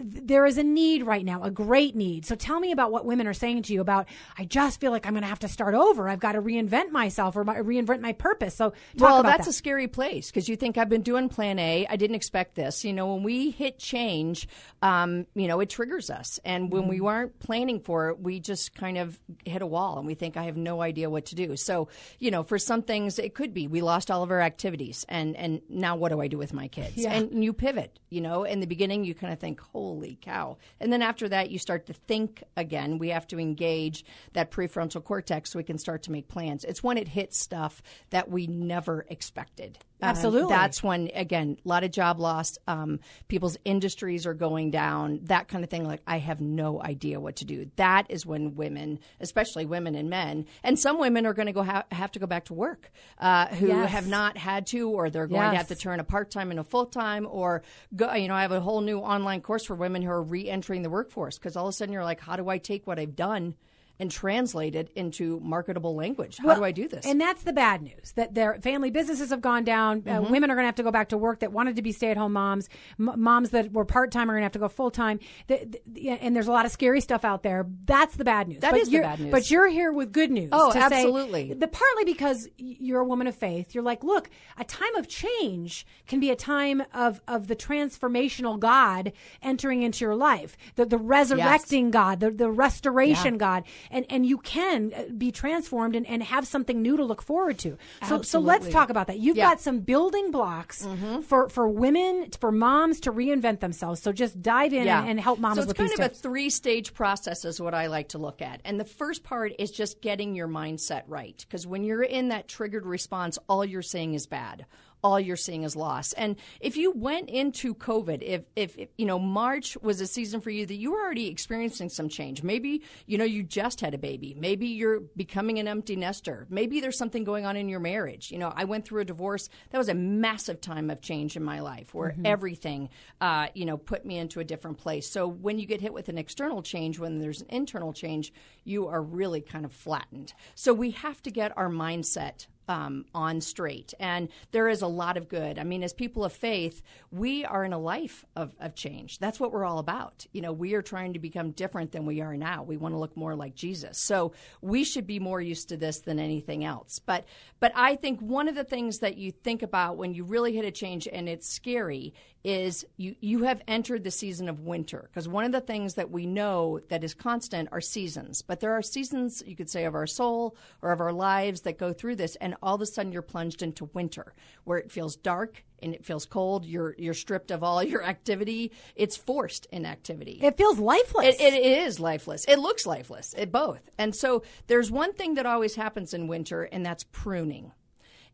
there 0.00 0.46
is 0.46 0.56
a 0.56 0.62
need 0.62 1.04
right 1.04 1.24
now, 1.24 1.42
a 1.42 1.50
great 1.50 1.94
need. 1.94 2.24
So 2.24 2.34
tell 2.34 2.58
me 2.58 2.72
about 2.72 2.92
what 2.92 3.04
women 3.04 3.26
are 3.26 3.34
saying 3.34 3.62
to 3.64 3.74
you 3.74 3.80
about. 3.80 4.08
I 4.38 4.44
just 4.44 4.80
feel 4.80 4.92
like 4.92 5.06
I'm 5.06 5.12
going 5.12 5.22
to 5.22 5.28
have 5.28 5.40
to 5.40 5.48
start 5.48 5.74
over. 5.74 6.08
I've 6.08 6.20
got 6.20 6.32
to 6.32 6.42
reinvent 6.42 6.92
myself 6.92 7.36
or 7.36 7.44
my, 7.44 7.56
reinvent 7.56 8.00
my 8.00 8.12
purpose. 8.12 8.54
So 8.54 8.72
well, 8.96 9.22
that's 9.22 9.44
that. 9.44 9.50
a 9.50 9.52
scary 9.52 9.88
place 9.88 10.30
because 10.30 10.48
you 10.48 10.56
think 10.56 10.78
I've 10.78 10.88
been 10.88 11.02
doing 11.02 11.28
Plan 11.28 11.58
A. 11.58 11.86
I 11.88 11.96
didn't 11.96 12.16
expect 12.16 12.54
this. 12.54 12.84
You 12.84 12.92
know, 12.92 13.14
when 13.14 13.22
we 13.22 13.50
hit 13.50 13.78
change, 13.78 14.48
um, 14.80 15.26
you 15.34 15.46
know, 15.46 15.60
it 15.60 15.68
triggers 15.68 16.08
us, 16.10 16.40
and 16.44 16.70
when 16.72 16.86
Mm-hmm. 16.86 16.90
we 16.90 17.00
weren't 17.00 17.38
planning 17.40 17.80
for 17.80 18.10
it, 18.10 18.20
we 18.20 18.38
just 18.38 18.74
kind 18.74 18.96
of 18.96 19.18
hit 19.44 19.60
a 19.60 19.66
wall, 19.66 19.98
and 19.98 20.06
we 20.06 20.14
think 20.14 20.36
I 20.36 20.44
have 20.44 20.56
no 20.56 20.80
idea 20.82 21.10
what 21.10 21.26
to 21.26 21.34
do. 21.34 21.56
So, 21.56 21.88
you 22.20 22.30
know, 22.30 22.44
for 22.44 22.58
some 22.58 22.82
things, 22.82 23.18
it 23.18 23.34
could 23.34 23.52
be 23.52 23.66
we 23.66 23.80
lost 23.80 24.08
all 24.08 24.22
of 24.22 24.30
our 24.30 24.40
activities, 24.40 25.04
and 25.08 25.34
and 25.34 25.62
now 25.68 25.96
what 25.96 26.10
do 26.10 26.20
I 26.20 26.28
do 26.28 26.38
with 26.38 26.52
my 26.52 26.68
kids? 26.68 26.96
Yeah. 26.96 27.12
And 27.12 27.42
you 27.42 27.52
pivot. 27.52 27.98
You 28.08 28.20
know, 28.20 28.44
in 28.44 28.60
the 28.60 28.66
beginning, 28.66 29.04
you 29.04 29.14
kind 29.14 29.32
of 29.32 29.40
think, 29.40 29.60
"Holy 29.76 30.16
cow!" 30.22 30.56
And 30.80 30.90
then 30.90 31.02
after 31.02 31.28
that, 31.28 31.50
you 31.50 31.58
start 31.58 31.84
to 31.84 31.92
think 31.92 32.42
again. 32.56 32.96
We 32.96 33.10
have 33.10 33.26
to 33.26 33.38
engage 33.38 34.06
that 34.32 34.50
prefrontal 34.50 35.04
cortex 35.04 35.50
so 35.50 35.58
we 35.58 35.64
can 35.64 35.76
start 35.76 36.02
to 36.04 36.12
make 36.12 36.28
plans. 36.28 36.64
It's 36.64 36.82
when 36.82 36.96
it 36.96 37.08
hits 37.08 37.36
stuff 37.36 37.82
that 38.08 38.30
we 38.30 38.46
never 38.46 39.04
expected 39.10 39.78
Absolutely. 40.02 40.48
that's 40.50 40.82
when 40.82 41.10
again 41.14 41.56
a 41.64 41.68
lot 41.68 41.82
of 41.84 41.90
job 41.90 42.20
loss. 42.20 42.58
Um, 42.66 43.00
people's 43.28 43.56
industries 43.64 44.26
are 44.26 44.34
going 44.34 44.70
down. 44.70 45.20
That 45.24 45.48
kind 45.48 45.64
of 45.64 45.70
thing. 45.70 45.84
Like 45.84 46.02
I 46.06 46.18
have 46.18 46.40
no 46.40 46.82
idea 46.82 47.18
what 47.18 47.36
to 47.36 47.44
do. 47.44 47.70
That 47.76 48.06
is 48.10 48.26
when 48.26 48.54
women, 48.56 48.98
especially 49.20 49.64
women 49.66 49.94
and 49.94 50.10
men, 50.10 50.46
and 50.62 50.78
some 50.78 50.98
women 51.00 51.24
are 51.26 51.32
going 51.32 51.46
to 51.46 51.52
go 51.52 51.62
ha- 51.62 51.84
have 51.92 52.12
to 52.12 52.18
go 52.18 52.26
back 52.26 52.44
to 52.46 52.54
work 52.54 52.90
uh, 53.18 53.46
who 53.48 53.68
Yes. 53.68 53.90
have 53.90 54.06
not 54.06 54.36
had 54.36 54.66
to, 54.68 54.90
or 54.90 55.08
they're 55.10 55.26
going 55.26 55.50
to 55.50 55.56
have 55.56 55.68
to 55.68 55.74
turn 55.76 55.98
a 56.00 56.04
part 56.04 56.30
time 56.30 56.50
into 56.50 56.60
a 56.60 56.64
full 56.64 56.86
time, 56.86 57.26
or 57.30 57.62
go. 57.94 58.12
You 58.12 58.28
know, 58.28 58.34
I 58.34 58.42
have 58.42 58.52
a 58.52 58.60
whole 58.60 58.80
new 58.82 58.98
online 58.98 59.40
course 59.40 59.64
for 59.64 59.74
women 59.74 60.02
who 60.02 60.10
are 60.10 60.22
re-entering 60.22 60.82
the 60.82 60.90
workforce 60.90 61.38
because 61.38 61.56
all 61.56 61.66
of 61.66 61.70
a 61.70 61.72
sudden 61.72 61.92
you're 61.92 62.04
like, 62.04 62.20
how 62.20 62.36
do 62.36 62.48
I 62.48 62.58
take 62.58 62.86
what 62.86 62.98
I've 62.98 63.16
done? 63.16 63.54
And 63.98 64.10
translate 64.10 64.74
it 64.74 64.90
into 64.94 65.40
marketable 65.40 65.94
language. 65.94 66.36
How 66.38 66.48
Well, 66.48 66.56
do 66.56 66.64
I 66.64 66.72
do 66.72 66.86
this? 66.86 67.06
And 67.06 67.18
that's 67.18 67.44
the 67.44 67.52
bad 67.54 67.80
news 67.80 68.12
that 68.16 68.34
their 68.34 68.54
family 68.60 68.90
businesses 68.90 69.30
have 69.30 69.40
gone 69.40 69.64
down. 69.64 70.02
Uh, 70.06 70.20
Mm-hmm. 70.20 70.32
women 70.32 70.50
are 70.50 70.54
going 70.54 70.64
to 70.64 70.68
have 70.68 70.74
to 70.76 70.82
go 70.82 70.90
back 70.90 71.08
to 71.10 71.16
work 71.18 71.40
that 71.40 71.50
wanted 71.52 71.76
to 71.76 71.82
be 71.82 71.92
stay 71.92 72.10
at 72.10 72.16
home 72.18 72.34
moms. 72.34 72.68
M- 73.00 73.14
moms 73.16 73.50
that 73.50 73.72
were 73.72 73.84
part 73.86 74.10
time 74.12 74.30
are 74.30 74.34
going 74.34 74.42
to 74.42 74.44
have 74.44 74.52
to 74.52 74.58
go 74.58 74.68
full 74.68 74.90
time. 74.90 75.18
The, 75.46 75.80
the, 75.86 76.10
and 76.10 76.36
there's 76.36 76.46
a 76.48 76.52
lot 76.52 76.66
of 76.66 76.72
scary 76.72 77.00
stuff 77.00 77.24
out 77.24 77.42
there. 77.42 77.66
That's 77.86 78.16
the 78.16 78.24
bad 78.24 78.48
news. 78.48 78.60
That 78.60 78.72
but 78.72 78.80
is 78.80 78.90
the 78.90 79.00
bad 79.00 79.20
news. 79.20 79.30
But 79.30 79.50
you're 79.50 79.68
here 79.68 79.90
with 79.92 80.12
good 80.12 80.30
news. 80.30 80.50
Oh, 80.52 80.72
to 80.72 80.78
say- 80.78 80.84
absolutely. 80.84 81.54
the 81.54 81.68
partly 81.68 82.04
because 82.04 82.48
you're 82.58 83.00
a 83.00 83.04
woman 83.06 83.26
of 83.26 83.34
faith. 83.34 83.74
You're 83.74 83.84
like, 83.84 84.04
look, 84.04 84.28
a 84.58 84.64
time 84.64 84.94
of 84.96 85.08
change 85.08 85.86
can 86.06 86.20
be 86.20 86.30
a 86.30 86.36
time 86.36 86.82
of 86.92 87.20
of 87.26 87.46
the 87.48 87.56
transformational 87.56 88.58
God 88.58 89.12
entering 89.42 89.82
into 89.82 90.04
your 90.04 90.14
life, 90.14 90.56
the 90.74 90.84
the 90.84 90.98
resurrecting 90.98 91.90
God, 91.90 92.20
the 92.20 92.30
the 92.30 92.50
restoration 92.50 93.34
Yeah. 93.34 93.38
God, 93.38 93.64
and 93.90 94.06
and 94.10 94.26
you 94.26 94.38
can 94.38 94.92
uh, 94.94 95.02
be 95.16 95.30
transformed 95.32 95.94
and, 95.96 96.06
and 96.06 96.22
have 96.22 96.46
something 96.46 96.82
new 96.82 96.96
to 96.96 97.04
look 97.04 97.22
forward 97.22 97.58
to. 97.60 97.76
So 98.08 98.22
so 98.22 98.40
let's 98.40 98.68
talk 98.68 98.90
about 98.90 99.06
that. 99.08 99.18
You've 99.18 99.36
Yeah. 99.36 99.44
Mm-hmm. 99.46 99.52
got 99.52 99.60
some 99.60 99.80
building 99.80 100.30
blocks 100.30 100.86
for 101.26 101.48
for 101.48 101.68
women, 101.68 102.30
for 102.40 102.50
moms 102.52 103.00
to 103.00 103.12
reinvent 103.12 103.60
themselves. 103.60 104.02
So 104.02 104.12
just 104.12 104.40
dive 104.42 104.72
in 104.72 104.88
and, 104.88 105.08
and 105.10 105.20
help 105.20 105.38
moms 105.38 105.56
so 105.56 105.62
it's 105.62 105.72
kind 105.72 105.90
of 105.92 105.96
tips. 105.98 106.18
a 106.18 106.22
three-stage 106.22 106.94
process 106.94 107.44
is 107.44 107.60
what 107.60 107.74
I 107.74 107.86
like 107.86 108.08
to 108.10 108.18
look 108.18 108.42
at. 108.42 108.60
And 108.64 108.78
the 108.80 108.84
first 108.84 109.22
part 109.24 109.52
is 109.58 109.70
just 109.70 110.00
getting 110.00 110.34
your 110.34 110.48
mindset 110.48 111.02
right 111.06 111.36
because 111.46 111.66
when 111.66 111.84
you're 111.84 112.02
in 112.02 112.28
that 112.28 112.48
triggered 112.48 112.86
response, 112.86 113.38
all 113.48 113.64
you're 113.64 113.82
saying 113.82 114.14
is 114.14 114.26
bad. 114.26 114.66
All 115.02 115.20
you're 115.20 115.36
seeing 115.36 115.62
is 115.62 115.76
loss. 115.76 116.12
And 116.14 116.36
if 116.60 116.76
you 116.76 116.90
went 116.92 117.30
into 117.30 117.74
COVID, 117.74 118.22
if, 118.22 118.42
if, 118.56 118.76
if, 118.78 118.88
you 118.96 119.06
know 119.06 119.18
March 119.18 119.76
was 119.82 120.00
a 120.00 120.06
season 120.06 120.40
for 120.40 120.50
you 120.50 120.66
that 120.66 120.74
you 120.74 120.92
were 120.92 121.00
already 121.00 121.28
experiencing 121.28 121.88
some 121.88 122.08
change, 122.08 122.42
maybe 122.42 122.82
you 123.06 123.18
know 123.18 123.24
you 123.24 123.42
just 123.42 123.80
had 123.80 123.94
a 123.94 123.98
baby, 123.98 124.34
maybe 124.38 124.66
you're 124.66 125.00
becoming 125.16 125.58
an 125.58 125.68
empty 125.68 125.96
nester, 125.96 126.46
maybe 126.50 126.80
there's 126.80 126.98
something 126.98 127.24
going 127.24 127.46
on 127.46 127.56
in 127.56 127.68
your 127.68 127.80
marriage. 127.80 128.30
You 128.30 128.38
know, 128.38 128.52
I 128.54 128.64
went 128.64 128.84
through 128.84 129.02
a 129.02 129.04
divorce. 129.04 129.48
That 129.70 129.78
was 129.78 129.88
a 129.88 129.94
massive 129.94 130.60
time 130.60 130.90
of 130.90 131.00
change 131.00 131.36
in 131.36 131.42
my 131.42 131.60
life 131.60 131.94
where 131.94 132.14
everything, 132.24 132.88
uh, 133.20 133.48
you 133.54 133.64
know, 133.64 133.76
put 133.76 134.04
me 134.04 134.18
into 134.18 134.40
a 134.40 134.44
different 134.44 134.78
place. 134.78 135.08
So 135.08 135.26
when 135.26 135.58
you 135.58 135.66
get 135.66 135.80
hit 135.80 135.92
with 135.92 136.08
an 136.08 136.18
external 136.18 136.62
change, 136.62 136.98
when 136.98 137.18
there's 137.18 137.42
an 137.42 137.48
internal 137.50 137.92
change, 137.92 138.32
you 138.64 138.88
are 138.88 139.02
really 139.02 139.40
kind 139.40 139.64
of 139.64 139.72
flattened. 139.72 140.32
So 140.54 140.72
we 140.72 140.90
have 140.92 141.22
to 141.22 141.30
get 141.30 141.56
our 141.56 141.68
mindset 141.68 142.46
um, 142.68 143.04
on 143.14 143.40
straight. 143.40 143.94
And 144.00 144.28
there 144.52 144.68
is 144.68 144.82
a 144.82 144.86
lot 144.86 145.16
of 145.16 145.28
good. 145.28 145.58
I 145.58 145.64
mean, 145.64 145.82
as 145.82 145.92
people 145.92 146.24
of 146.24 146.32
faith, 146.32 146.82
we 147.10 147.44
are 147.44 147.64
in 147.64 147.72
a 147.72 147.78
life 147.78 148.24
of, 148.34 148.54
of 148.60 148.74
change. 148.74 149.18
That's 149.18 149.38
what 149.38 149.52
we're 149.52 149.64
all 149.64 149.78
about. 149.78 150.26
You 150.32 150.42
know, 150.42 150.52
we 150.52 150.74
are 150.74 150.82
trying 150.82 151.12
to 151.12 151.18
become 151.18 151.52
different 151.52 151.92
than 151.92 152.06
we 152.06 152.20
are 152.20 152.36
now. 152.36 152.62
We 152.62 152.76
want 152.76 152.94
to 152.94 152.98
look 152.98 153.16
more 153.16 153.34
like 153.34 153.54
Jesus. 153.54 153.98
So 153.98 154.32
we 154.60 154.84
should 154.84 155.06
be 155.06 155.18
more 155.18 155.40
used 155.40 155.68
to 155.70 155.76
this 155.76 156.00
than 156.00 156.18
anything 156.18 156.64
else. 156.64 156.98
But 156.98 157.24
but 157.60 157.72
I 157.74 157.96
think 157.96 158.20
one 158.20 158.48
of 158.48 158.54
the 158.54 158.64
things 158.64 158.98
that 158.98 159.16
you 159.16 159.30
think 159.30 159.62
about 159.62 159.96
when 159.96 160.14
you 160.14 160.24
really 160.24 160.54
hit 160.54 160.64
a 160.64 160.70
change 160.70 161.08
and 161.10 161.28
it's 161.28 161.48
scary 161.48 162.14
is 162.46 162.86
you 162.96 163.16
you 163.20 163.42
have 163.42 163.60
entered 163.66 164.04
the 164.04 164.10
season 164.10 164.48
of 164.48 164.60
winter 164.60 165.08
because 165.10 165.26
one 165.26 165.44
of 165.44 165.50
the 165.50 165.60
things 165.60 165.94
that 165.94 166.12
we 166.12 166.26
know 166.26 166.78
that 166.90 167.02
is 167.02 167.12
constant 167.12 167.68
are 167.72 167.80
seasons 167.80 168.40
but 168.40 168.60
there 168.60 168.72
are 168.72 168.82
seasons 168.82 169.42
you 169.44 169.56
could 169.56 169.68
say 169.68 169.84
of 169.84 169.96
our 169.96 170.06
soul 170.06 170.56
or 170.80 170.92
of 170.92 171.00
our 171.00 171.12
lives 171.12 171.62
that 171.62 171.76
go 171.76 171.92
through 171.92 172.14
this 172.14 172.36
and 172.36 172.54
all 172.62 172.76
of 172.76 172.80
a 172.80 172.86
sudden 172.86 173.10
you're 173.10 173.20
plunged 173.20 173.62
into 173.62 173.86
winter 173.94 174.32
where 174.62 174.78
it 174.78 174.92
feels 174.92 175.16
dark 175.16 175.64
and 175.82 175.92
it 175.92 176.04
feels 176.04 176.24
cold 176.24 176.64
you're 176.64 176.94
you're 176.98 177.14
stripped 177.14 177.50
of 177.50 177.64
all 177.64 177.82
your 177.92 178.04
activity 178.04 178.70
it's 178.94 179.16
forced 179.16 179.66
inactivity 179.72 180.38
It 180.40 180.56
feels 180.56 180.78
lifeless. 180.78 181.34
it, 181.40 181.52
it 181.52 181.66
is 181.66 181.98
lifeless. 181.98 182.44
It 182.46 182.60
looks 182.60 182.86
lifeless. 182.86 183.34
It 183.36 183.50
both. 183.50 183.90
And 183.98 184.14
so 184.14 184.44
there's 184.68 184.90
one 184.90 185.12
thing 185.14 185.34
that 185.34 185.46
always 185.46 185.74
happens 185.74 186.14
in 186.14 186.28
winter, 186.28 186.62
and 186.62 186.86
that's 186.86 187.04
pruning. 187.04 187.72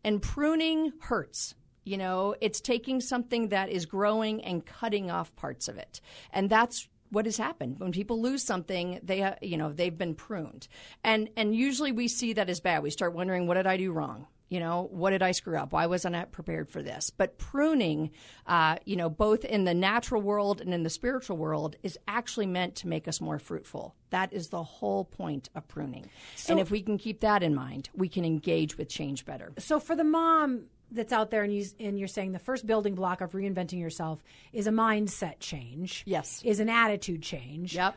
And 0.04 0.20
pruning 0.20 0.92
hurts. 1.00 1.54
You 1.84 1.96
know, 1.96 2.34
it's 2.40 2.60
taking 2.60 3.00
something 3.00 3.48
that 3.48 3.68
is 3.68 3.86
growing 3.86 4.44
and 4.44 4.64
cutting 4.64 5.10
off 5.10 5.34
parts 5.36 5.68
of 5.68 5.78
it. 5.78 6.00
And 6.32 6.48
that's 6.48 6.88
what 7.12 7.26
has 7.26 7.36
happened. 7.36 7.78
When 7.78 7.92
people 7.92 8.20
lose 8.20 8.42
something 8.42 8.98
they 9.02 9.34
you 9.42 9.56
know 9.56 9.72
they've 9.72 9.96
been 9.96 10.14
pruned. 10.14 10.66
And 11.04 11.28
and 11.36 11.54
usually 11.54 11.92
we 11.92 12.08
see 12.08 12.32
that 12.32 12.48
as 12.48 12.60
bad. 12.60 12.82
We 12.82 12.90
start 12.90 13.14
wondering 13.14 13.46
what 13.46 13.54
did 13.54 13.66
i 13.66 13.76
do 13.76 13.92
wrong? 13.92 14.26
You 14.48 14.60
know 14.60 14.88
what 14.90 15.10
did 15.10 15.22
i 15.22 15.32
screw 15.32 15.58
up? 15.58 15.72
Why 15.72 15.86
wasn't 15.86 16.16
i 16.16 16.24
prepared 16.24 16.70
for 16.70 16.82
this? 16.82 17.10
But 17.10 17.36
pruning 17.36 18.10
uh, 18.46 18.76
you 18.86 18.96
know 18.96 19.10
both 19.10 19.44
in 19.44 19.64
the 19.64 19.74
natural 19.74 20.22
world 20.22 20.62
and 20.62 20.72
in 20.72 20.84
the 20.84 20.90
spiritual 20.90 21.36
world 21.36 21.76
is 21.82 21.98
actually 22.08 22.46
meant 22.46 22.76
to 22.76 22.88
make 22.88 23.06
us 23.06 23.20
more 23.20 23.38
fruitful. 23.38 23.94
That 24.08 24.32
is 24.32 24.48
the 24.48 24.62
whole 24.62 25.04
point 25.04 25.50
of 25.54 25.68
pruning. 25.68 26.08
And 26.48 26.58
if 26.58 26.70
we 26.70 26.80
can 26.82 26.96
keep 26.96 27.20
that 27.20 27.42
in 27.42 27.54
mind 27.54 27.90
we 27.94 28.08
can 28.08 28.24
engage 28.24 28.78
with 28.78 28.88
change 28.88 29.26
better. 29.26 29.52
So 29.58 29.78
for 29.78 29.94
the 29.94 30.04
mom 30.04 30.64
that's 30.92 31.12
out 31.12 31.30
there, 31.30 31.42
and, 31.42 31.54
you, 31.54 31.64
and 31.80 31.98
you're 31.98 32.08
saying 32.08 32.32
the 32.32 32.38
first 32.38 32.66
building 32.66 32.94
block 32.94 33.20
of 33.20 33.32
reinventing 33.32 33.80
yourself 33.80 34.22
is 34.52 34.66
a 34.66 34.70
mindset 34.70 35.40
change. 35.40 36.02
Yes. 36.06 36.42
is 36.44 36.60
an 36.60 36.68
attitude 36.68 37.22
change. 37.22 37.74
Yep. 37.74 37.96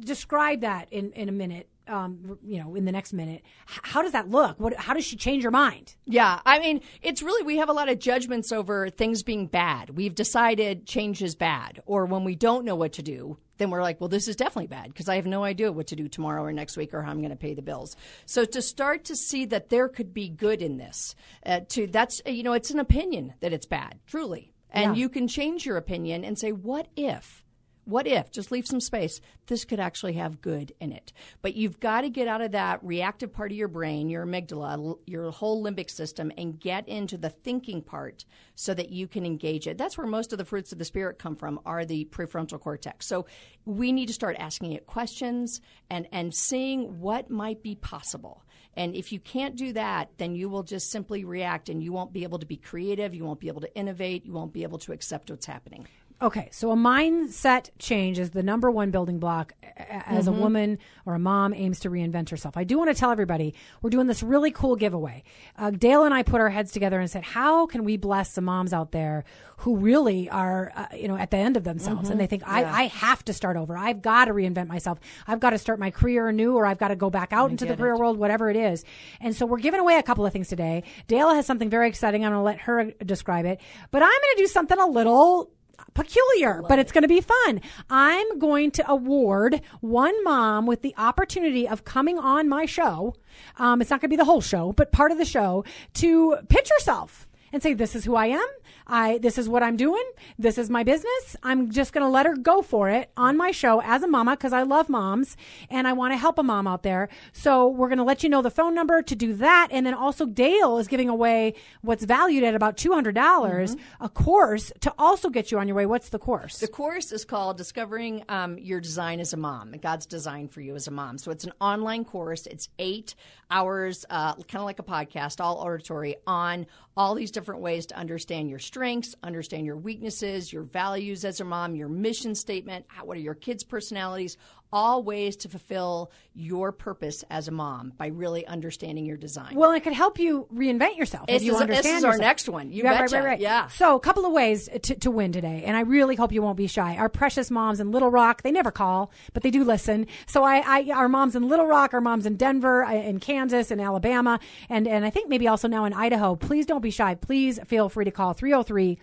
Describe 0.00 0.60
that 0.60 0.88
in 0.92 1.12
in 1.12 1.28
a 1.28 1.32
minute. 1.32 1.68
Um, 1.88 2.36
you 2.42 2.60
know, 2.60 2.74
in 2.74 2.84
the 2.84 2.90
next 2.90 3.12
minute, 3.12 3.42
how 3.64 4.02
does 4.02 4.10
that 4.10 4.28
look? 4.28 4.58
What? 4.58 4.74
How 4.74 4.92
does 4.92 5.04
she 5.04 5.14
change 5.14 5.44
her 5.44 5.52
mind? 5.52 5.94
Yeah, 6.04 6.40
I 6.44 6.58
mean, 6.58 6.80
it's 7.00 7.22
really 7.22 7.44
we 7.44 7.58
have 7.58 7.68
a 7.68 7.72
lot 7.72 7.88
of 7.88 8.00
judgments 8.00 8.50
over 8.50 8.90
things 8.90 9.22
being 9.22 9.46
bad. 9.46 9.90
We've 9.90 10.14
decided 10.14 10.86
change 10.86 11.22
is 11.22 11.36
bad, 11.36 11.80
or 11.86 12.04
when 12.04 12.24
we 12.24 12.34
don't 12.34 12.64
know 12.64 12.74
what 12.74 12.94
to 12.94 13.02
do, 13.02 13.38
then 13.58 13.70
we're 13.70 13.82
like, 13.82 14.00
well, 14.00 14.08
this 14.08 14.28
is 14.28 14.36
definitely 14.36 14.66
bad 14.68 14.88
because 14.88 15.08
I 15.08 15.16
have 15.16 15.26
no 15.26 15.44
idea 15.44 15.72
what 15.72 15.86
to 15.88 15.96
do 15.96 16.08
tomorrow 16.08 16.42
or 16.42 16.52
next 16.52 16.76
week 16.76 16.92
or 16.94 17.02
how 17.02 17.10
I'm 17.10 17.18
going 17.20 17.30
to 17.30 17.36
pay 17.36 17.54
the 17.54 17.62
bills. 17.62 17.96
So 18.26 18.44
to 18.44 18.60
start 18.62 19.04
to 19.06 19.16
see 19.16 19.44
that 19.46 19.68
there 19.70 19.88
could 19.88 20.12
be 20.12 20.28
good 20.28 20.62
in 20.62 20.76
this, 20.76 21.14
uh, 21.44 21.60
to 21.70 21.86
that's 21.86 22.20
you 22.26 22.42
know, 22.42 22.52
it's 22.52 22.70
an 22.70 22.78
opinion 22.78 23.34
that 23.40 23.52
it's 23.52 23.66
bad, 23.66 23.98
truly, 24.06 24.52
and 24.70 24.96
Yeah. 24.96 25.00
you 25.02 25.08
can 25.08 25.28
change 25.28 25.64
your 25.64 25.76
opinion 25.76 26.24
and 26.24 26.38
say, 26.38 26.52
what 26.52 26.88
if? 26.96 27.42
What 27.86 28.08
if, 28.08 28.32
just 28.32 28.50
leave 28.50 28.66
some 28.66 28.80
space, 28.80 29.20
this 29.46 29.64
could 29.64 29.78
actually 29.78 30.14
have 30.14 30.40
good 30.40 30.72
in 30.80 30.90
it? 30.90 31.12
But 31.40 31.54
you've 31.54 31.78
got 31.78 32.00
to 32.00 32.10
get 32.10 32.26
out 32.26 32.40
of 32.40 32.50
that 32.50 32.82
reactive 32.82 33.32
part 33.32 33.52
of 33.52 33.56
your 33.56 33.68
brain, 33.68 34.08
your 34.08 34.26
amygdala, 34.26 34.98
your 35.06 35.30
whole 35.30 35.62
limbic 35.62 35.88
system, 35.88 36.32
and 36.36 36.58
get 36.58 36.88
into 36.88 37.16
the 37.16 37.30
thinking 37.30 37.82
part 37.82 38.24
so 38.56 38.74
that 38.74 38.90
you 38.90 39.06
can 39.06 39.24
engage 39.24 39.68
it. 39.68 39.78
That's 39.78 39.96
where 39.96 40.06
most 40.08 40.32
of 40.32 40.38
the 40.38 40.44
fruits 40.44 40.72
of 40.72 40.78
the 40.78 40.84
spirit 40.84 41.20
come 41.20 41.36
from, 41.36 41.60
are 41.64 41.84
the 41.84 42.06
prefrontal 42.06 42.58
cortex. 42.58 43.06
So 43.06 43.26
we 43.64 43.92
need 43.92 44.06
to 44.06 44.12
start 44.12 44.34
asking 44.36 44.72
it 44.72 44.86
questions 44.86 45.60
and, 45.88 46.08
and 46.10 46.34
seeing 46.34 46.98
what 46.98 47.30
might 47.30 47.62
be 47.62 47.76
possible. 47.76 48.42
And 48.74 48.96
if 48.96 49.12
you 49.12 49.20
can't 49.20 49.54
do 49.54 49.72
that, 49.74 50.10
then 50.18 50.34
you 50.34 50.48
will 50.48 50.64
just 50.64 50.90
simply 50.90 51.24
react 51.24 51.68
and 51.68 51.80
you 51.80 51.92
won't 51.92 52.12
be 52.12 52.24
able 52.24 52.40
to 52.40 52.46
be 52.46 52.56
creative, 52.56 53.14
you 53.14 53.24
won't 53.24 53.38
be 53.38 53.48
able 53.48 53.60
to 53.60 53.74
innovate, 53.76 54.26
you 54.26 54.32
won't 54.32 54.52
be 54.52 54.64
able 54.64 54.78
to 54.78 54.92
accept 54.92 55.30
what's 55.30 55.46
happening. 55.46 55.86
Okay, 56.22 56.48
so 56.50 56.70
a 56.70 56.76
mindset 56.76 57.68
change 57.78 58.18
is 58.18 58.30
the 58.30 58.42
number 58.42 58.70
one 58.70 58.90
building 58.90 59.18
block 59.18 59.52
as 59.76 60.26
Mm-hmm. 60.26 60.34
a 60.34 60.40
woman 60.40 60.78
or 61.04 61.14
a 61.14 61.18
mom 61.18 61.52
aims 61.52 61.80
to 61.80 61.90
reinvent 61.90 62.30
herself. 62.30 62.56
I 62.56 62.64
do 62.64 62.78
want 62.78 62.88
to 62.88 62.94
tell 62.98 63.10
everybody 63.10 63.54
we're 63.82 63.90
doing 63.90 64.06
this 64.06 64.22
really 64.22 64.50
cool 64.50 64.76
giveaway. 64.76 65.24
Uh, 65.58 65.70
Dale 65.70 66.04
and 66.04 66.14
I 66.14 66.22
put 66.22 66.40
our 66.40 66.48
heads 66.48 66.72
together 66.72 66.98
and 66.98 67.10
said, 67.10 67.22
"How 67.22 67.66
can 67.66 67.84
we 67.84 67.98
bless 67.98 68.34
the 68.34 68.40
moms 68.40 68.72
out 68.72 68.92
there 68.92 69.24
who 69.58 69.76
really 69.76 70.30
are, 70.30 70.72
uh, 70.74 70.86
you 70.96 71.06
know, 71.06 71.16
at 71.18 71.30
the 71.30 71.36
end 71.36 71.58
of 71.58 71.64
themselves 71.64 72.04
Mm-hmm. 72.04 72.12
and 72.12 72.20
they 72.20 72.26
think 72.26 72.42
I, 72.46 72.64
I 72.64 72.82
have 72.86 73.22
to 73.26 73.34
start 73.34 73.58
over. 73.58 73.76
I've 73.76 74.00
got 74.00 74.24
to 74.26 74.32
reinvent 74.32 74.68
myself. 74.68 74.98
I've 75.26 75.40
got 75.40 75.50
to 75.50 75.58
start 75.58 75.78
my 75.78 75.90
career 75.90 76.28
anew, 76.28 76.54
or 76.54 76.64
I've 76.64 76.78
got 76.78 76.88
to 76.88 76.96
go 76.96 77.10
back 77.10 77.34
out 77.34 77.50
into 77.50 77.66
the 77.66 77.76
career 77.76 77.92
it. 77.92 77.98
world, 77.98 78.16
whatever 78.16 78.48
it 78.48 78.56
is." 78.56 78.84
And 79.20 79.36
so 79.36 79.44
we're 79.44 79.58
giving 79.58 79.80
away 79.80 79.96
a 79.98 80.02
couple 80.02 80.24
of 80.24 80.32
things 80.32 80.48
today. 80.48 80.82
Dale 81.08 81.34
has 81.34 81.44
something 81.44 81.68
very 81.68 81.88
exciting. 81.88 82.24
I'm 82.24 82.32
going 82.32 82.40
to 82.40 82.42
let 82.42 82.60
her 82.60 82.90
describe 83.04 83.44
it, 83.44 83.60
but 83.90 84.02
I'm 84.02 84.08
going 84.08 84.36
to 84.36 84.42
do 84.42 84.46
something 84.46 84.78
a 84.78 84.86
little 84.86 85.50
peculiar, 85.94 86.62
but 86.68 86.78
it's 86.78 86.92
going 86.92 87.02
to 87.02 87.08
be 87.08 87.20
fun. 87.20 87.60
I'm 87.90 88.38
going 88.38 88.70
to 88.72 88.90
award 88.90 89.60
one 89.80 90.22
mom 90.24 90.66
with 90.66 90.82
the 90.82 90.94
opportunity 90.96 91.68
of 91.68 91.84
coming 91.84 92.18
on 92.18 92.48
my 92.48 92.66
show. 92.66 93.14
Um, 93.58 93.80
it's 93.80 93.90
not 93.90 94.00
going 94.00 94.08
to 94.08 94.12
be 94.12 94.16
the 94.16 94.24
whole 94.24 94.40
show, 94.40 94.72
but 94.72 94.92
part 94.92 95.12
of 95.12 95.18
the 95.18 95.24
show 95.24 95.64
to 95.94 96.36
pitch 96.48 96.70
herself. 96.70 97.26
and 97.52 97.62
say, 97.62 97.72
"This 97.72 97.94
is 97.94 98.04
who 98.04 98.16
I 98.16 98.26
am. 98.26 98.46
I 98.86 99.18
this 99.18 99.38
is 99.38 99.48
what 99.48 99.62
I'm 99.62 99.76
doing. 99.76 100.04
This 100.38 100.58
is 100.58 100.70
my 100.70 100.84
business. 100.84 101.36
I'm 101.42 101.70
just 101.70 101.92
going 101.92 102.04
to 102.04 102.10
let 102.10 102.26
her 102.26 102.36
go 102.36 102.62
for 102.62 102.88
it 102.88 103.10
on 103.16 103.36
my 103.36 103.50
show 103.50 103.82
as 103.82 104.02
a 104.02 104.08
mama 104.08 104.36
because 104.36 104.52
I 104.52 104.62
love 104.62 104.88
moms 104.88 105.36
and 105.70 105.88
I 105.88 105.92
want 105.92 106.12
to 106.12 106.16
help 106.16 106.38
a 106.38 106.42
mom 106.42 106.66
out 106.66 106.82
there. 106.82 107.08
So 107.32 107.68
we're 107.68 107.88
going 107.88 107.98
to 107.98 108.04
let 108.04 108.22
you 108.22 108.28
know 108.28 108.42
the 108.42 108.50
phone 108.50 108.74
number 108.74 109.02
to 109.02 109.16
do 109.16 109.34
that, 109.34 109.68
and 109.70 109.84
then 109.84 109.94
also 109.94 110.26
Dale 110.26 110.78
is 110.78 110.88
giving 110.88 111.08
away 111.08 111.54
what's 111.82 112.04
valued 112.04 112.44
at 112.44 112.54
about 112.54 112.76
two 112.76 112.92
hundred 112.92 113.14
dollars 113.14 113.76
a 114.00 114.08
course 114.08 114.72
to 114.80 114.92
also 114.98 115.30
get 115.30 115.50
you 115.50 115.58
on 115.58 115.66
your 115.68 115.76
way. 115.76 115.86
What's 115.86 116.10
the 116.10 116.18
course? 116.18 116.58
The 116.58 116.68
course 116.68 117.12
is 117.12 117.24
called 117.24 117.56
Discovering 117.56 118.24
um, 118.28 118.58
Your 118.58 118.80
Design 118.80 119.20
as 119.20 119.32
a 119.32 119.36
Mom, 119.36 119.72
God's 119.80 120.06
Design 120.06 120.48
for 120.48 120.60
You 120.60 120.74
as 120.74 120.86
a 120.86 120.90
Mom. 120.90 121.18
So 121.18 121.30
it's 121.30 121.44
an 121.44 121.52
online 121.60 122.04
course. 122.04 122.46
It's 122.46 122.68
eight 122.78 123.14
hours, 123.50 124.04
uh, 124.10 124.34
kind 124.34 124.56
of 124.56 124.64
like 124.64 124.78
a 124.78 124.82
podcast, 124.82 125.40
all 125.40 125.56
auditory, 125.56 126.16
on 126.26 126.66
all 126.96 127.14
these 127.14 127.30
different 127.30 127.60
ways 127.60 127.86
to 127.86 127.96
understand 127.96 128.50
your 128.50 128.58
strengths, 128.58 129.14
understand 129.22 129.66
your 129.66 129.76
weaknesses, 129.76 130.52
your 130.52 130.62
values 130.62 131.24
as 131.24 131.40
a 131.40 131.44
mom, 131.44 131.74
your 131.74 131.88
mission 131.88 132.34
statement, 132.34 132.84
how, 132.88 133.04
what 133.04 133.16
are 133.16 133.20
your 133.20 133.34
kids' 133.34 133.64
personalities, 133.64 134.36
all 134.72 135.02
ways 135.02 135.36
to 135.36 135.48
fulfill 135.48 136.10
your 136.34 136.72
purpose 136.72 137.24
as 137.30 137.48
a 137.48 137.50
mom 137.50 137.92
by 137.96 138.08
really 138.08 138.46
understanding 138.46 139.06
your 139.06 139.16
design. 139.16 139.54
Well, 139.54 139.72
it 139.72 139.82
could 139.84 139.92
help 139.92 140.18
you 140.18 140.46
reinvent 140.52 140.96
yourself 140.96 141.26
This 141.28 141.42
if 141.42 141.46
you 141.46 141.52
is- 141.52 141.58
this 141.60 141.62
understand 141.70 141.98
is 141.98 142.04
our 142.04 142.10
yourself. 142.10 142.20
next 142.26 142.48
one. 142.48 142.72
You 142.72 142.82
yeah, 142.82 142.90
right, 142.90 143.00
betcha. 143.02 143.16
right, 143.16 143.24
right. 143.24 143.40
Yeah. 143.40 143.68
So, 143.68 143.94
a 143.96 144.00
couple 144.00 144.26
of 144.26 144.32
ways 144.32 144.68
to, 144.82 144.94
to 144.96 145.10
win 145.10 145.32
today, 145.32 145.62
and 145.64 145.76
I 145.76 145.80
really 145.80 146.16
hope 146.16 146.32
you 146.32 146.42
won't 146.42 146.56
be 146.56 146.66
shy. 146.66 146.96
Our 146.96 147.08
precious 147.08 147.50
moms 147.50 147.80
in 147.80 147.90
Little 147.92 148.10
Rock, 148.10 148.42
they 148.42 148.50
never 148.52 148.70
call, 148.70 149.10
but 149.32 149.42
they 149.42 149.50
do 149.50 149.64
listen. 149.64 150.06
So, 150.26 150.42
I, 150.42 150.62
I 150.66 150.90
our 150.92 151.08
moms 151.08 151.36
in 151.36 151.48
Little 151.48 151.66
Rock, 151.66 151.94
our 151.94 152.00
moms 152.00 152.26
in 152.26 152.36
Denver, 152.36 152.84
uh, 152.84 152.92
in 152.92 153.20
Kansas, 153.20 153.70
in 153.70 153.80
Alabama, 153.80 154.40
and 154.68 154.86
and 154.88 155.04
I 155.04 155.10
think 155.10 155.28
maybe 155.28 155.46
also 155.48 155.68
now 155.68 155.84
in 155.84 155.92
Idaho. 155.92 156.34
Please 156.36 156.66
don't 156.66 156.80
be 156.82 156.90
shy. 156.90 157.14
Please 157.14 157.58
feel 157.66 157.88
free 157.88 158.04
to 158.04 158.10
call 158.10 158.32
303. 158.32 158.98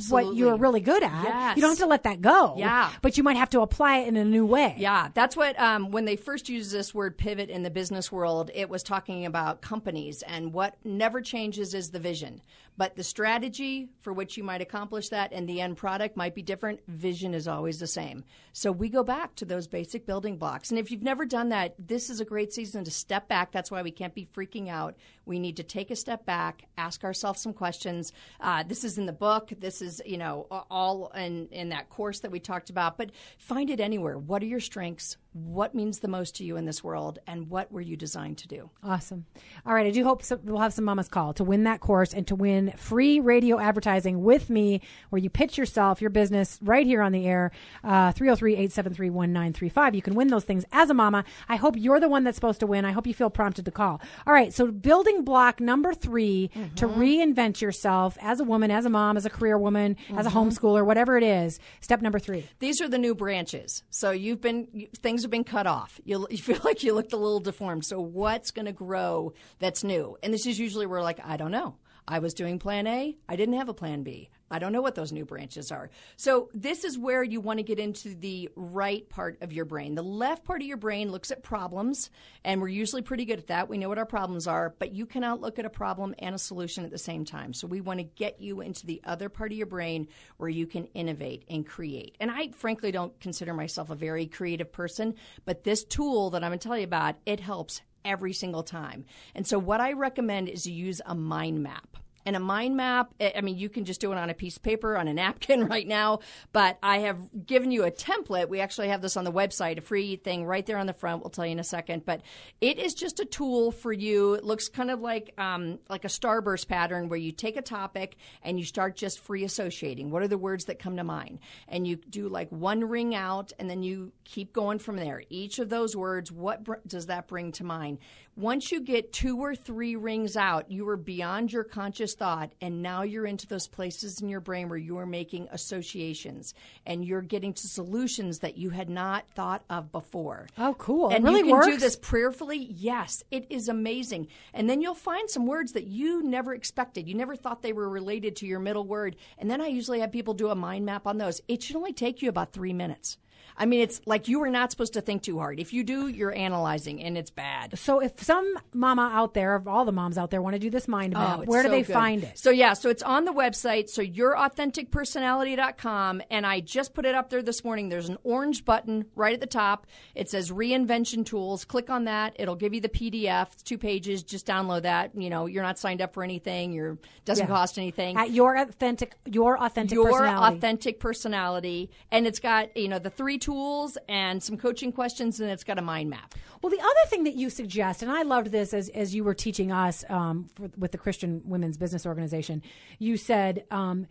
what 0.08 0.34
you're 0.34 0.56
really 0.56 0.80
good 0.80 1.02
at. 1.02 1.24
Yes. 1.24 1.56
You 1.56 1.62
don't 1.62 1.70
have 1.70 1.78
to 1.78 1.86
let 1.86 2.02
that 2.02 2.20
go. 2.20 2.54
Yeah. 2.58 2.90
But 3.00 3.16
you 3.16 3.22
might 3.22 3.36
have 3.36 3.50
to 3.50 3.60
apply 3.60 3.98
it 3.98 4.08
in 4.08 4.16
a 4.16 4.24
new 4.24 4.44
way. 4.44 4.74
Yeah, 4.78 5.08
that's 5.14 5.36
what 5.36 5.58
um, 5.58 5.90
when 5.90 6.04
they 6.04 6.16
first 6.16 6.48
used 6.48 6.70
this 6.70 6.94
word 6.94 7.16
pivot 7.16 7.48
in 7.48 7.62
the 7.62 7.70
business 7.70 8.12
world, 8.12 8.50
it 8.54 8.68
was 8.68 8.82
talking 8.82 9.24
about 9.24 9.62
companies 9.62 10.22
and 10.22 10.52
what 10.52 10.76
never 10.84 11.20
changes 11.20 11.72
is 11.72 11.90
the 11.90 11.98
vision. 11.98 12.42
But 12.78 12.94
the 12.94 13.02
strategy 13.02 13.88
for 14.00 14.12
which 14.12 14.36
you 14.36 14.44
might 14.44 14.60
accomplish 14.60 15.08
that 15.08 15.32
and 15.32 15.48
the 15.48 15.60
end 15.60 15.76
product 15.76 16.16
might 16.16 16.36
be 16.36 16.42
different. 16.42 16.78
Vision 16.86 17.34
is 17.34 17.48
always 17.48 17.80
the 17.80 17.88
same. 17.88 18.22
So 18.52 18.70
we 18.70 18.88
go 18.88 19.02
back 19.02 19.34
to 19.34 19.44
those 19.44 19.66
basic 19.66 20.06
building 20.06 20.36
blocks. 20.36 20.70
And 20.70 20.78
if 20.78 20.92
you've 20.92 21.02
never 21.02 21.26
done 21.26 21.48
that, 21.48 21.74
this 21.76 22.08
is 22.08 22.20
a 22.20 22.24
great 22.24 22.52
season 22.52 22.84
to 22.84 22.90
step 22.92 23.26
back. 23.26 23.50
That's 23.50 23.72
why 23.72 23.82
we 23.82 23.90
can't 23.90 24.14
be 24.14 24.28
freaking 24.32 24.68
out. 24.68 24.96
We 25.26 25.40
need 25.40 25.56
to 25.56 25.64
take 25.64 25.90
a 25.90 25.96
step 25.96 26.24
back, 26.24 26.68
ask 26.78 27.02
ourselves 27.02 27.40
some 27.40 27.52
questions. 27.52 28.12
Uh, 28.40 28.62
this 28.62 28.84
is 28.84 28.96
in 28.96 29.06
the 29.06 29.12
book. 29.12 29.52
This 29.58 29.82
is, 29.82 30.00
you 30.06 30.16
know, 30.16 30.46
all 30.70 31.08
in, 31.16 31.48
in 31.48 31.70
that 31.70 31.90
course 31.90 32.20
that 32.20 32.30
we 32.30 32.38
talked 32.38 32.70
about. 32.70 32.96
But 32.96 33.10
find 33.38 33.70
it 33.70 33.80
anywhere. 33.80 34.16
What 34.16 34.40
are 34.40 34.46
your 34.46 34.60
strengths? 34.60 35.16
What 35.46 35.74
means 35.74 36.00
the 36.00 36.08
most 36.08 36.36
to 36.36 36.44
you 36.44 36.56
in 36.56 36.64
this 36.64 36.82
world? 36.82 37.18
And 37.26 37.48
what 37.48 37.70
were 37.72 37.80
you 37.80 37.96
designed 37.96 38.38
to 38.38 38.48
do? 38.48 38.70
Awesome. 38.82 39.26
All 39.66 39.74
right. 39.74 39.86
I 39.86 39.90
do 39.90 40.04
hope 40.04 40.22
so, 40.22 40.38
we'll 40.42 40.60
have 40.60 40.72
some 40.72 40.84
mamas 40.84 41.08
call 41.08 41.32
to 41.34 41.44
win 41.44 41.64
that 41.64 41.80
course 41.80 42.12
and 42.12 42.26
to 42.28 42.34
win 42.34 42.72
free 42.76 43.20
radio 43.20 43.58
advertising 43.58 44.22
with 44.22 44.50
me 44.50 44.80
where 45.10 45.20
you 45.20 45.30
pitch 45.30 45.58
yourself, 45.58 46.00
your 46.00 46.10
business 46.10 46.58
right 46.62 46.86
here 46.86 47.02
on 47.02 47.12
the 47.12 47.26
air. 47.26 47.50
Uh, 47.84 48.12
303 48.12 48.52
873 48.52 49.10
1935. 49.10 49.94
You 49.94 50.02
can 50.02 50.14
win 50.14 50.28
those 50.28 50.44
things 50.44 50.64
as 50.72 50.90
a 50.90 50.94
mama. 50.94 51.24
I 51.48 51.56
hope 51.56 51.76
you're 51.76 52.00
the 52.00 52.08
one 52.08 52.24
that's 52.24 52.36
supposed 52.36 52.60
to 52.60 52.66
win. 52.66 52.84
I 52.84 52.92
hope 52.92 53.06
you 53.06 53.14
feel 53.14 53.30
prompted 53.30 53.64
to 53.64 53.70
call. 53.70 54.00
All 54.26 54.32
right. 54.32 54.52
So, 54.52 54.70
building 54.70 55.24
block 55.24 55.60
number 55.60 55.94
3 55.94 56.50
to 56.76 56.86
reinvent 56.88 57.60
yourself 57.60 58.16
as 58.20 58.40
a 58.40 58.44
woman, 58.44 58.70
as 58.70 58.84
a 58.84 58.90
mom, 58.90 59.16
as 59.16 59.26
a 59.26 59.30
career 59.30 59.58
woman, 59.58 59.96
as 60.16 60.26
a 60.26 60.30
homeschooler, 60.30 60.84
whatever 60.84 61.16
it 61.16 61.24
is. 61.24 61.58
Step 61.80 62.02
number 62.02 62.18
three. 62.18 62.46
These 62.58 62.80
are 62.80 62.88
the 62.88 62.98
new 62.98 63.14
branches. 63.14 63.82
So 63.90 64.10
you've 64.10 64.40
been 64.40 64.88
things 64.96 65.24
have 65.28 65.30
been 65.30 65.44
cut 65.44 65.66
off. 65.66 66.00
You, 66.04 66.26
you 66.30 66.38
feel 66.38 66.60
like 66.64 66.82
you 66.82 66.94
looked 66.94 67.12
a 67.12 67.16
little 67.16 67.40
deformed. 67.40 67.84
So 67.84 68.00
what's 68.00 68.50
going 68.50 68.66
to 68.66 68.72
grow 68.72 69.32
that's 69.58 69.84
new? 69.84 70.16
And 70.22 70.32
this 70.32 70.46
is 70.46 70.58
usually 70.58 70.86
where 70.86 71.02
like 71.02 71.20
I 71.24 71.36
don't 71.36 71.52
know. 71.52 71.76
I 72.06 72.20
was 72.20 72.32
doing 72.32 72.58
plan 72.58 72.86
A. 72.86 73.16
I 73.28 73.36
didn't 73.36 73.56
have 73.56 73.68
a 73.68 73.74
plan 73.74 74.02
B. 74.02 74.30
I 74.50 74.58
don't 74.58 74.72
know 74.72 74.82
what 74.82 74.94
those 74.94 75.12
new 75.12 75.24
branches 75.24 75.70
are. 75.70 75.90
So 76.16 76.48
this 76.54 76.84
is 76.84 76.98
where 76.98 77.22
you 77.22 77.40
want 77.40 77.58
to 77.58 77.62
get 77.62 77.78
into 77.78 78.14
the 78.14 78.48
right 78.56 79.08
part 79.08 79.38
of 79.42 79.52
your 79.52 79.64
brain. 79.64 79.94
The 79.94 80.02
left 80.02 80.44
part 80.44 80.62
of 80.62 80.66
your 80.66 80.76
brain 80.76 81.12
looks 81.12 81.30
at 81.30 81.42
problems, 81.42 82.10
and 82.44 82.60
we're 82.60 82.68
usually 82.68 83.02
pretty 83.02 83.24
good 83.24 83.38
at 83.38 83.48
that. 83.48 83.68
We 83.68 83.78
know 83.78 83.88
what 83.88 83.98
our 83.98 84.06
problems 84.06 84.46
are, 84.46 84.74
but 84.78 84.92
you 84.92 85.06
cannot 85.06 85.40
look 85.40 85.58
at 85.58 85.64
a 85.64 85.70
problem 85.70 86.14
and 86.18 86.34
a 86.34 86.38
solution 86.38 86.84
at 86.84 86.90
the 86.90 86.98
same 86.98 87.24
time. 87.24 87.52
So 87.52 87.66
we 87.66 87.80
want 87.80 88.00
to 88.00 88.04
get 88.04 88.40
you 88.40 88.60
into 88.60 88.86
the 88.86 89.00
other 89.04 89.28
part 89.28 89.52
of 89.52 89.58
your 89.58 89.66
brain 89.66 90.08
where 90.38 90.48
you 90.48 90.66
can 90.66 90.86
innovate 90.94 91.44
and 91.48 91.66
create. 91.66 92.16
And 92.20 92.30
I 92.30 92.50
frankly 92.52 92.90
don't 92.90 93.18
consider 93.20 93.52
myself 93.52 93.90
a 93.90 93.94
very 93.94 94.26
creative 94.26 94.72
person, 94.72 95.14
but 95.44 95.64
this 95.64 95.84
tool 95.84 96.30
that 96.30 96.42
I'm 96.42 96.50
going 96.50 96.58
to 96.58 96.68
tell 96.68 96.78
you 96.78 96.84
about, 96.84 97.16
it 97.26 97.40
helps 97.40 97.82
every 98.04 98.32
single 98.32 98.62
time. 98.62 99.04
And 99.34 99.46
so 99.46 99.58
what 99.58 99.80
I 99.80 99.92
recommend 99.92 100.48
is 100.48 100.66
you 100.66 100.74
use 100.74 101.00
a 101.04 101.14
mind 101.14 101.62
map. 101.62 101.96
And 102.28 102.36
a 102.36 102.40
mind 102.40 102.76
map, 102.76 103.14
I 103.18 103.40
mean, 103.40 103.56
you 103.56 103.70
can 103.70 103.86
just 103.86 104.02
do 104.02 104.12
it 104.12 104.18
on 104.18 104.28
a 104.28 104.34
piece 104.34 104.58
of 104.58 104.62
paper, 104.62 104.98
on 104.98 105.08
a 105.08 105.14
napkin 105.14 105.64
right 105.66 105.88
now, 105.88 106.18
but 106.52 106.76
I 106.82 106.98
have 106.98 107.46
given 107.46 107.70
you 107.70 107.84
a 107.84 107.90
template. 107.90 108.50
We 108.50 108.60
actually 108.60 108.88
have 108.88 109.00
this 109.00 109.16
on 109.16 109.24
the 109.24 109.32
website, 109.32 109.78
a 109.78 109.80
free 109.80 110.16
thing 110.16 110.44
right 110.44 110.66
there 110.66 110.76
on 110.76 110.86
the 110.86 110.92
front. 110.92 111.22
We'll 111.22 111.30
tell 111.30 111.46
you 111.46 111.52
in 111.52 111.58
a 111.58 111.64
second. 111.64 112.04
But 112.04 112.20
it 112.60 112.78
is 112.78 112.92
just 112.92 113.18
a 113.18 113.24
tool 113.24 113.72
for 113.72 113.94
you. 113.94 114.34
It 114.34 114.44
looks 114.44 114.68
kind 114.68 114.90
of 114.90 115.00
like, 115.00 115.32
um, 115.38 115.78
like 115.88 116.04
a 116.04 116.08
starburst 116.08 116.68
pattern 116.68 117.08
where 117.08 117.18
you 117.18 117.32
take 117.32 117.56
a 117.56 117.62
topic 117.62 118.18
and 118.42 118.58
you 118.58 118.66
start 118.66 118.94
just 118.94 119.20
free 119.20 119.44
associating. 119.44 120.10
What 120.10 120.20
are 120.20 120.28
the 120.28 120.36
words 120.36 120.66
that 120.66 120.78
come 120.78 120.98
to 120.98 121.04
mind? 121.04 121.38
And 121.66 121.86
you 121.86 121.96
do 121.96 122.28
like 122.28 122.52
one 122.52 122.84
ring 122.84 123.14
out 123.14 123.54
and 123.58 123.70
then 123.70 123.82
you 123.82 124.12
keep 124.24 124.52
going 124.52 124.80
from 124.80 124.96
there. 124.96 125.22
Each 125.30 125.58
of 125.60 125.70
those 125.70 125.96
words, 125.96 126.30
what 126.30 126.62
br- 126.62 126.74
does 126.86 127.06
that 127.06 127.26
bring 127.26 127.52
to 127.52 127.64
mind? 127.64 128.00
Once 128.38 128.70
you 128.70 128.80
get 128.80 129.12
two 129.12 129.36
or 129.36 129.56
three 129.56 129.96
rings 129.96 130.36
out, 130.36 130.70
you 130.70 130.88
are 130.88 130.96
beyond 130.96 131.52
your 131.52 131.64
conscious 131.64 132.14
thought, 132.14 132.52
and 132.60 132.80
now 132.80 133.02
you're 133.02 133.26
into 133.26 133.48
those 133.48 133.66
places 133.66 134.20
in 134.20 134.28
your 134.28 134.38
brain 134.38 134.68
where 134.68 134.78
you 134.78 134.96
are 134.96 135.06
making 135.06 135.48
associations 135.50 136.54
and 136.86 137.04
you're 137.04 137.20
getting 137.20 137.52
to 137.52 137.66
solutions 137.66 138.38
that 138.38 138.56
you 138.56 138.70
had 138.70 138.88
not 138.88 139.28
thought 139.30 139.64
of 139.68 139.90
before. 139.90 140.46
Oh, 140.56 140.76
cool. 140.78 141.10
It 141.10 141.16
And 141.16 141.24
really 141.24 141.48
you 141.48 141.52
can 141.52 141.68
do 141.68 141.78
this 141.78 141.96
prayerfully. 141.96 142.58
Yes, 142.58 143.24
it 143.32 143.44
is 143.50 143.68
amazing. 143.68 144.28
And 144.54 144.70
then 144.70 144.80
you'll 144.80 144.94
find 144.94 145.28
some 145.28 145.44
words 145.44 145.72
that 145.72 145.88
you 145.88 146.22
never 146.22 146.54
expected. 146.54 147.08
You 147.08 147.16
never 147.16 147.34
thought 147.34 147.62
they 147.62 147.72
were 147.72 147.88
related 147.88 148.36
to 148.36 148.46
your 148.46 148.60
middle 148.60 148.86
word. 148.86 149.16
And 149.38 149.50
then 149.50 149.60
I 149.60 149.66
usually 149.66 149.98
have 149.98 150.12
people 150.12 150.34
do 150.34 150.50
a 150.50 150.54
mind 150.54 150.86
map 150.86 151.08
on 151.08 151.18
those. 151.18 151.40
It 151.48 151.60
should 151.64 151.74
only 151.74 151.92
take 151.92 152.22
you 152.22 152.28
about 152.28 152.52
three 152.52 152.72
minutes. 152.72 153.18
I 153.58 153.66
mean, 153.66 153.80
it's 153.80 154.00
like 154.06 154.28
you 154.28 154.42
are 154.44 154.50
not 154.50 154.70
supposed 154.70 154.94
to 154.94 155.00
think 155.00 155.22
too 155.22 155.38
hard. 155.38 155.58
If 155.60 155.72
you 155.72 155.84
do, 155.84 156.08
you're 156.08 156.34
analyzing, 156.34 157.02
and 157.02 157.18
it's 157.18 157.30
bad. 157.30 157.78
So 157.78 158.00
if 158.00 158.22
some 158.22 158.54
mama 158.72 159.10
out 159.12 159.34
there, 159.34 159.54
of 159.56 159.66
all 159.66 159.84
the 159.84 159.92
moms 159.92 160.16
out 160.16 160.30
there, 160.30 160.40
want 160.40 160.54
to 160.54 160.60
do 160.60 160.70
this 160.70 160.86
mind 160.88 161.14
oh, 161.16 161.18
map, 161.18 161.38
Oh, 161.40 161.44
where 161.44 161.62
do 161.62 161.68
they 161.68 161.82
good. 161.82 161.92
find 161.92 162.22
it? 162.24 162.38
So 162.38 162.50
yeah, 162.50 162.72
so 162.74 162.88
it's 162.88 163.02
on 163.02 163.24
the 163.24 163.32
website. 163.32 163.88
So 163.88 164.02
yourauthenticpersonality.com, 164.02 166.22
and 166.30 166.46
I 166.46 166.60
just 166.60 166.94
put 166.94 167.04
it 167.04 167.14
up 167.14 167.30
there 167.30 167.42
this 167.42 167.64
morning. 167.64 167.88
There's 167.88 168.08
an 168.08 168.18
orange 168.24 168.64
button 168.64 169.06
right 169.14 169.34
at 169.34 169.40
the 169.40 169.46
top. 169.46 169.86
It 170.14 170.30
says 170.30 170.50
Reinvention 170.50 171.24
Tools. 171.26 171.64
Click 171.64 171.90
on 171.90 172.04
that. 172.04 172.34
It'll 172.38 172.56
give 172.56 172.74
you 172.74 172.80
the 172.80 172.88
PDF. 172.88 173.52
It's 173.52 173.62
two 173.62 173.78
pages. 173.78 174.22
Just 174.22 174.46
download 174.46 174.82
that. 174.82 175.10
You 175.14 175.30
know, 175.30 175.46
you're 175.46 175.62
not 175.62 175.78
signed 175.78 176.00
up 176.02 176.14
for 176.14 176.22
anything. 176.22 176.72
You're 176.72 176.98
doesn't 177.24 177.46
Yeah. 177.46 177.54
cost 177.54 177.78
anything. 177.78 178.16
At 178.16 178.30
your 178.30 178.56
authentic, 178.56 179.16
your 179.26 179.62
authentic 179.62 179.94
your 179.94 180.10
personality. 180.10 180.56
authentic 180.56 181.00
personality, 181.00 181.90
and 182.10 182.26
it's 182.26 182.38
got 182.38 182.76
you 182.76 182.88
know 182.88 182.98
the 182.98 183.10
three 183.10 183.38
tools 183.48 183.96
and 184.10 184.42
some 184.42 184.58
coaching 184.58 184.92
questions, 184.92 185.40
and 185.40 185.50
it's 185.50 185.64
got 185.64 185.78
a 185.78 185.82
mind 185.82 186.10
map. 186.10 186.34
Well, 186.60 186.68
the 186.68 186.80
other 186.80 187.04
thing 187.06 187.24
that 187.24 187.34
you 187.34 187.48
suggest, 187.48 188.02
and 188.02 188.10
I 188.10 188.22
loved 188.22 188.48
this 188.52 188.74
as, 188.74 188.90
as 188.90 189.14
you 189.14 189.24
were 189.24 189.32
teaching 189.32 189.72
us 189.72 190.04
um, 190.10 190.50
for, 190.54 190.68
with 190.76 190.92
the 190.92 190.98
Christian 190.98 191.40
Women's 191.46 191.78
Business 191.78 192.04
Organization, 192.04 192.62
you 192.98 193.16
said 193.16 193.64
um, 193.70 194.06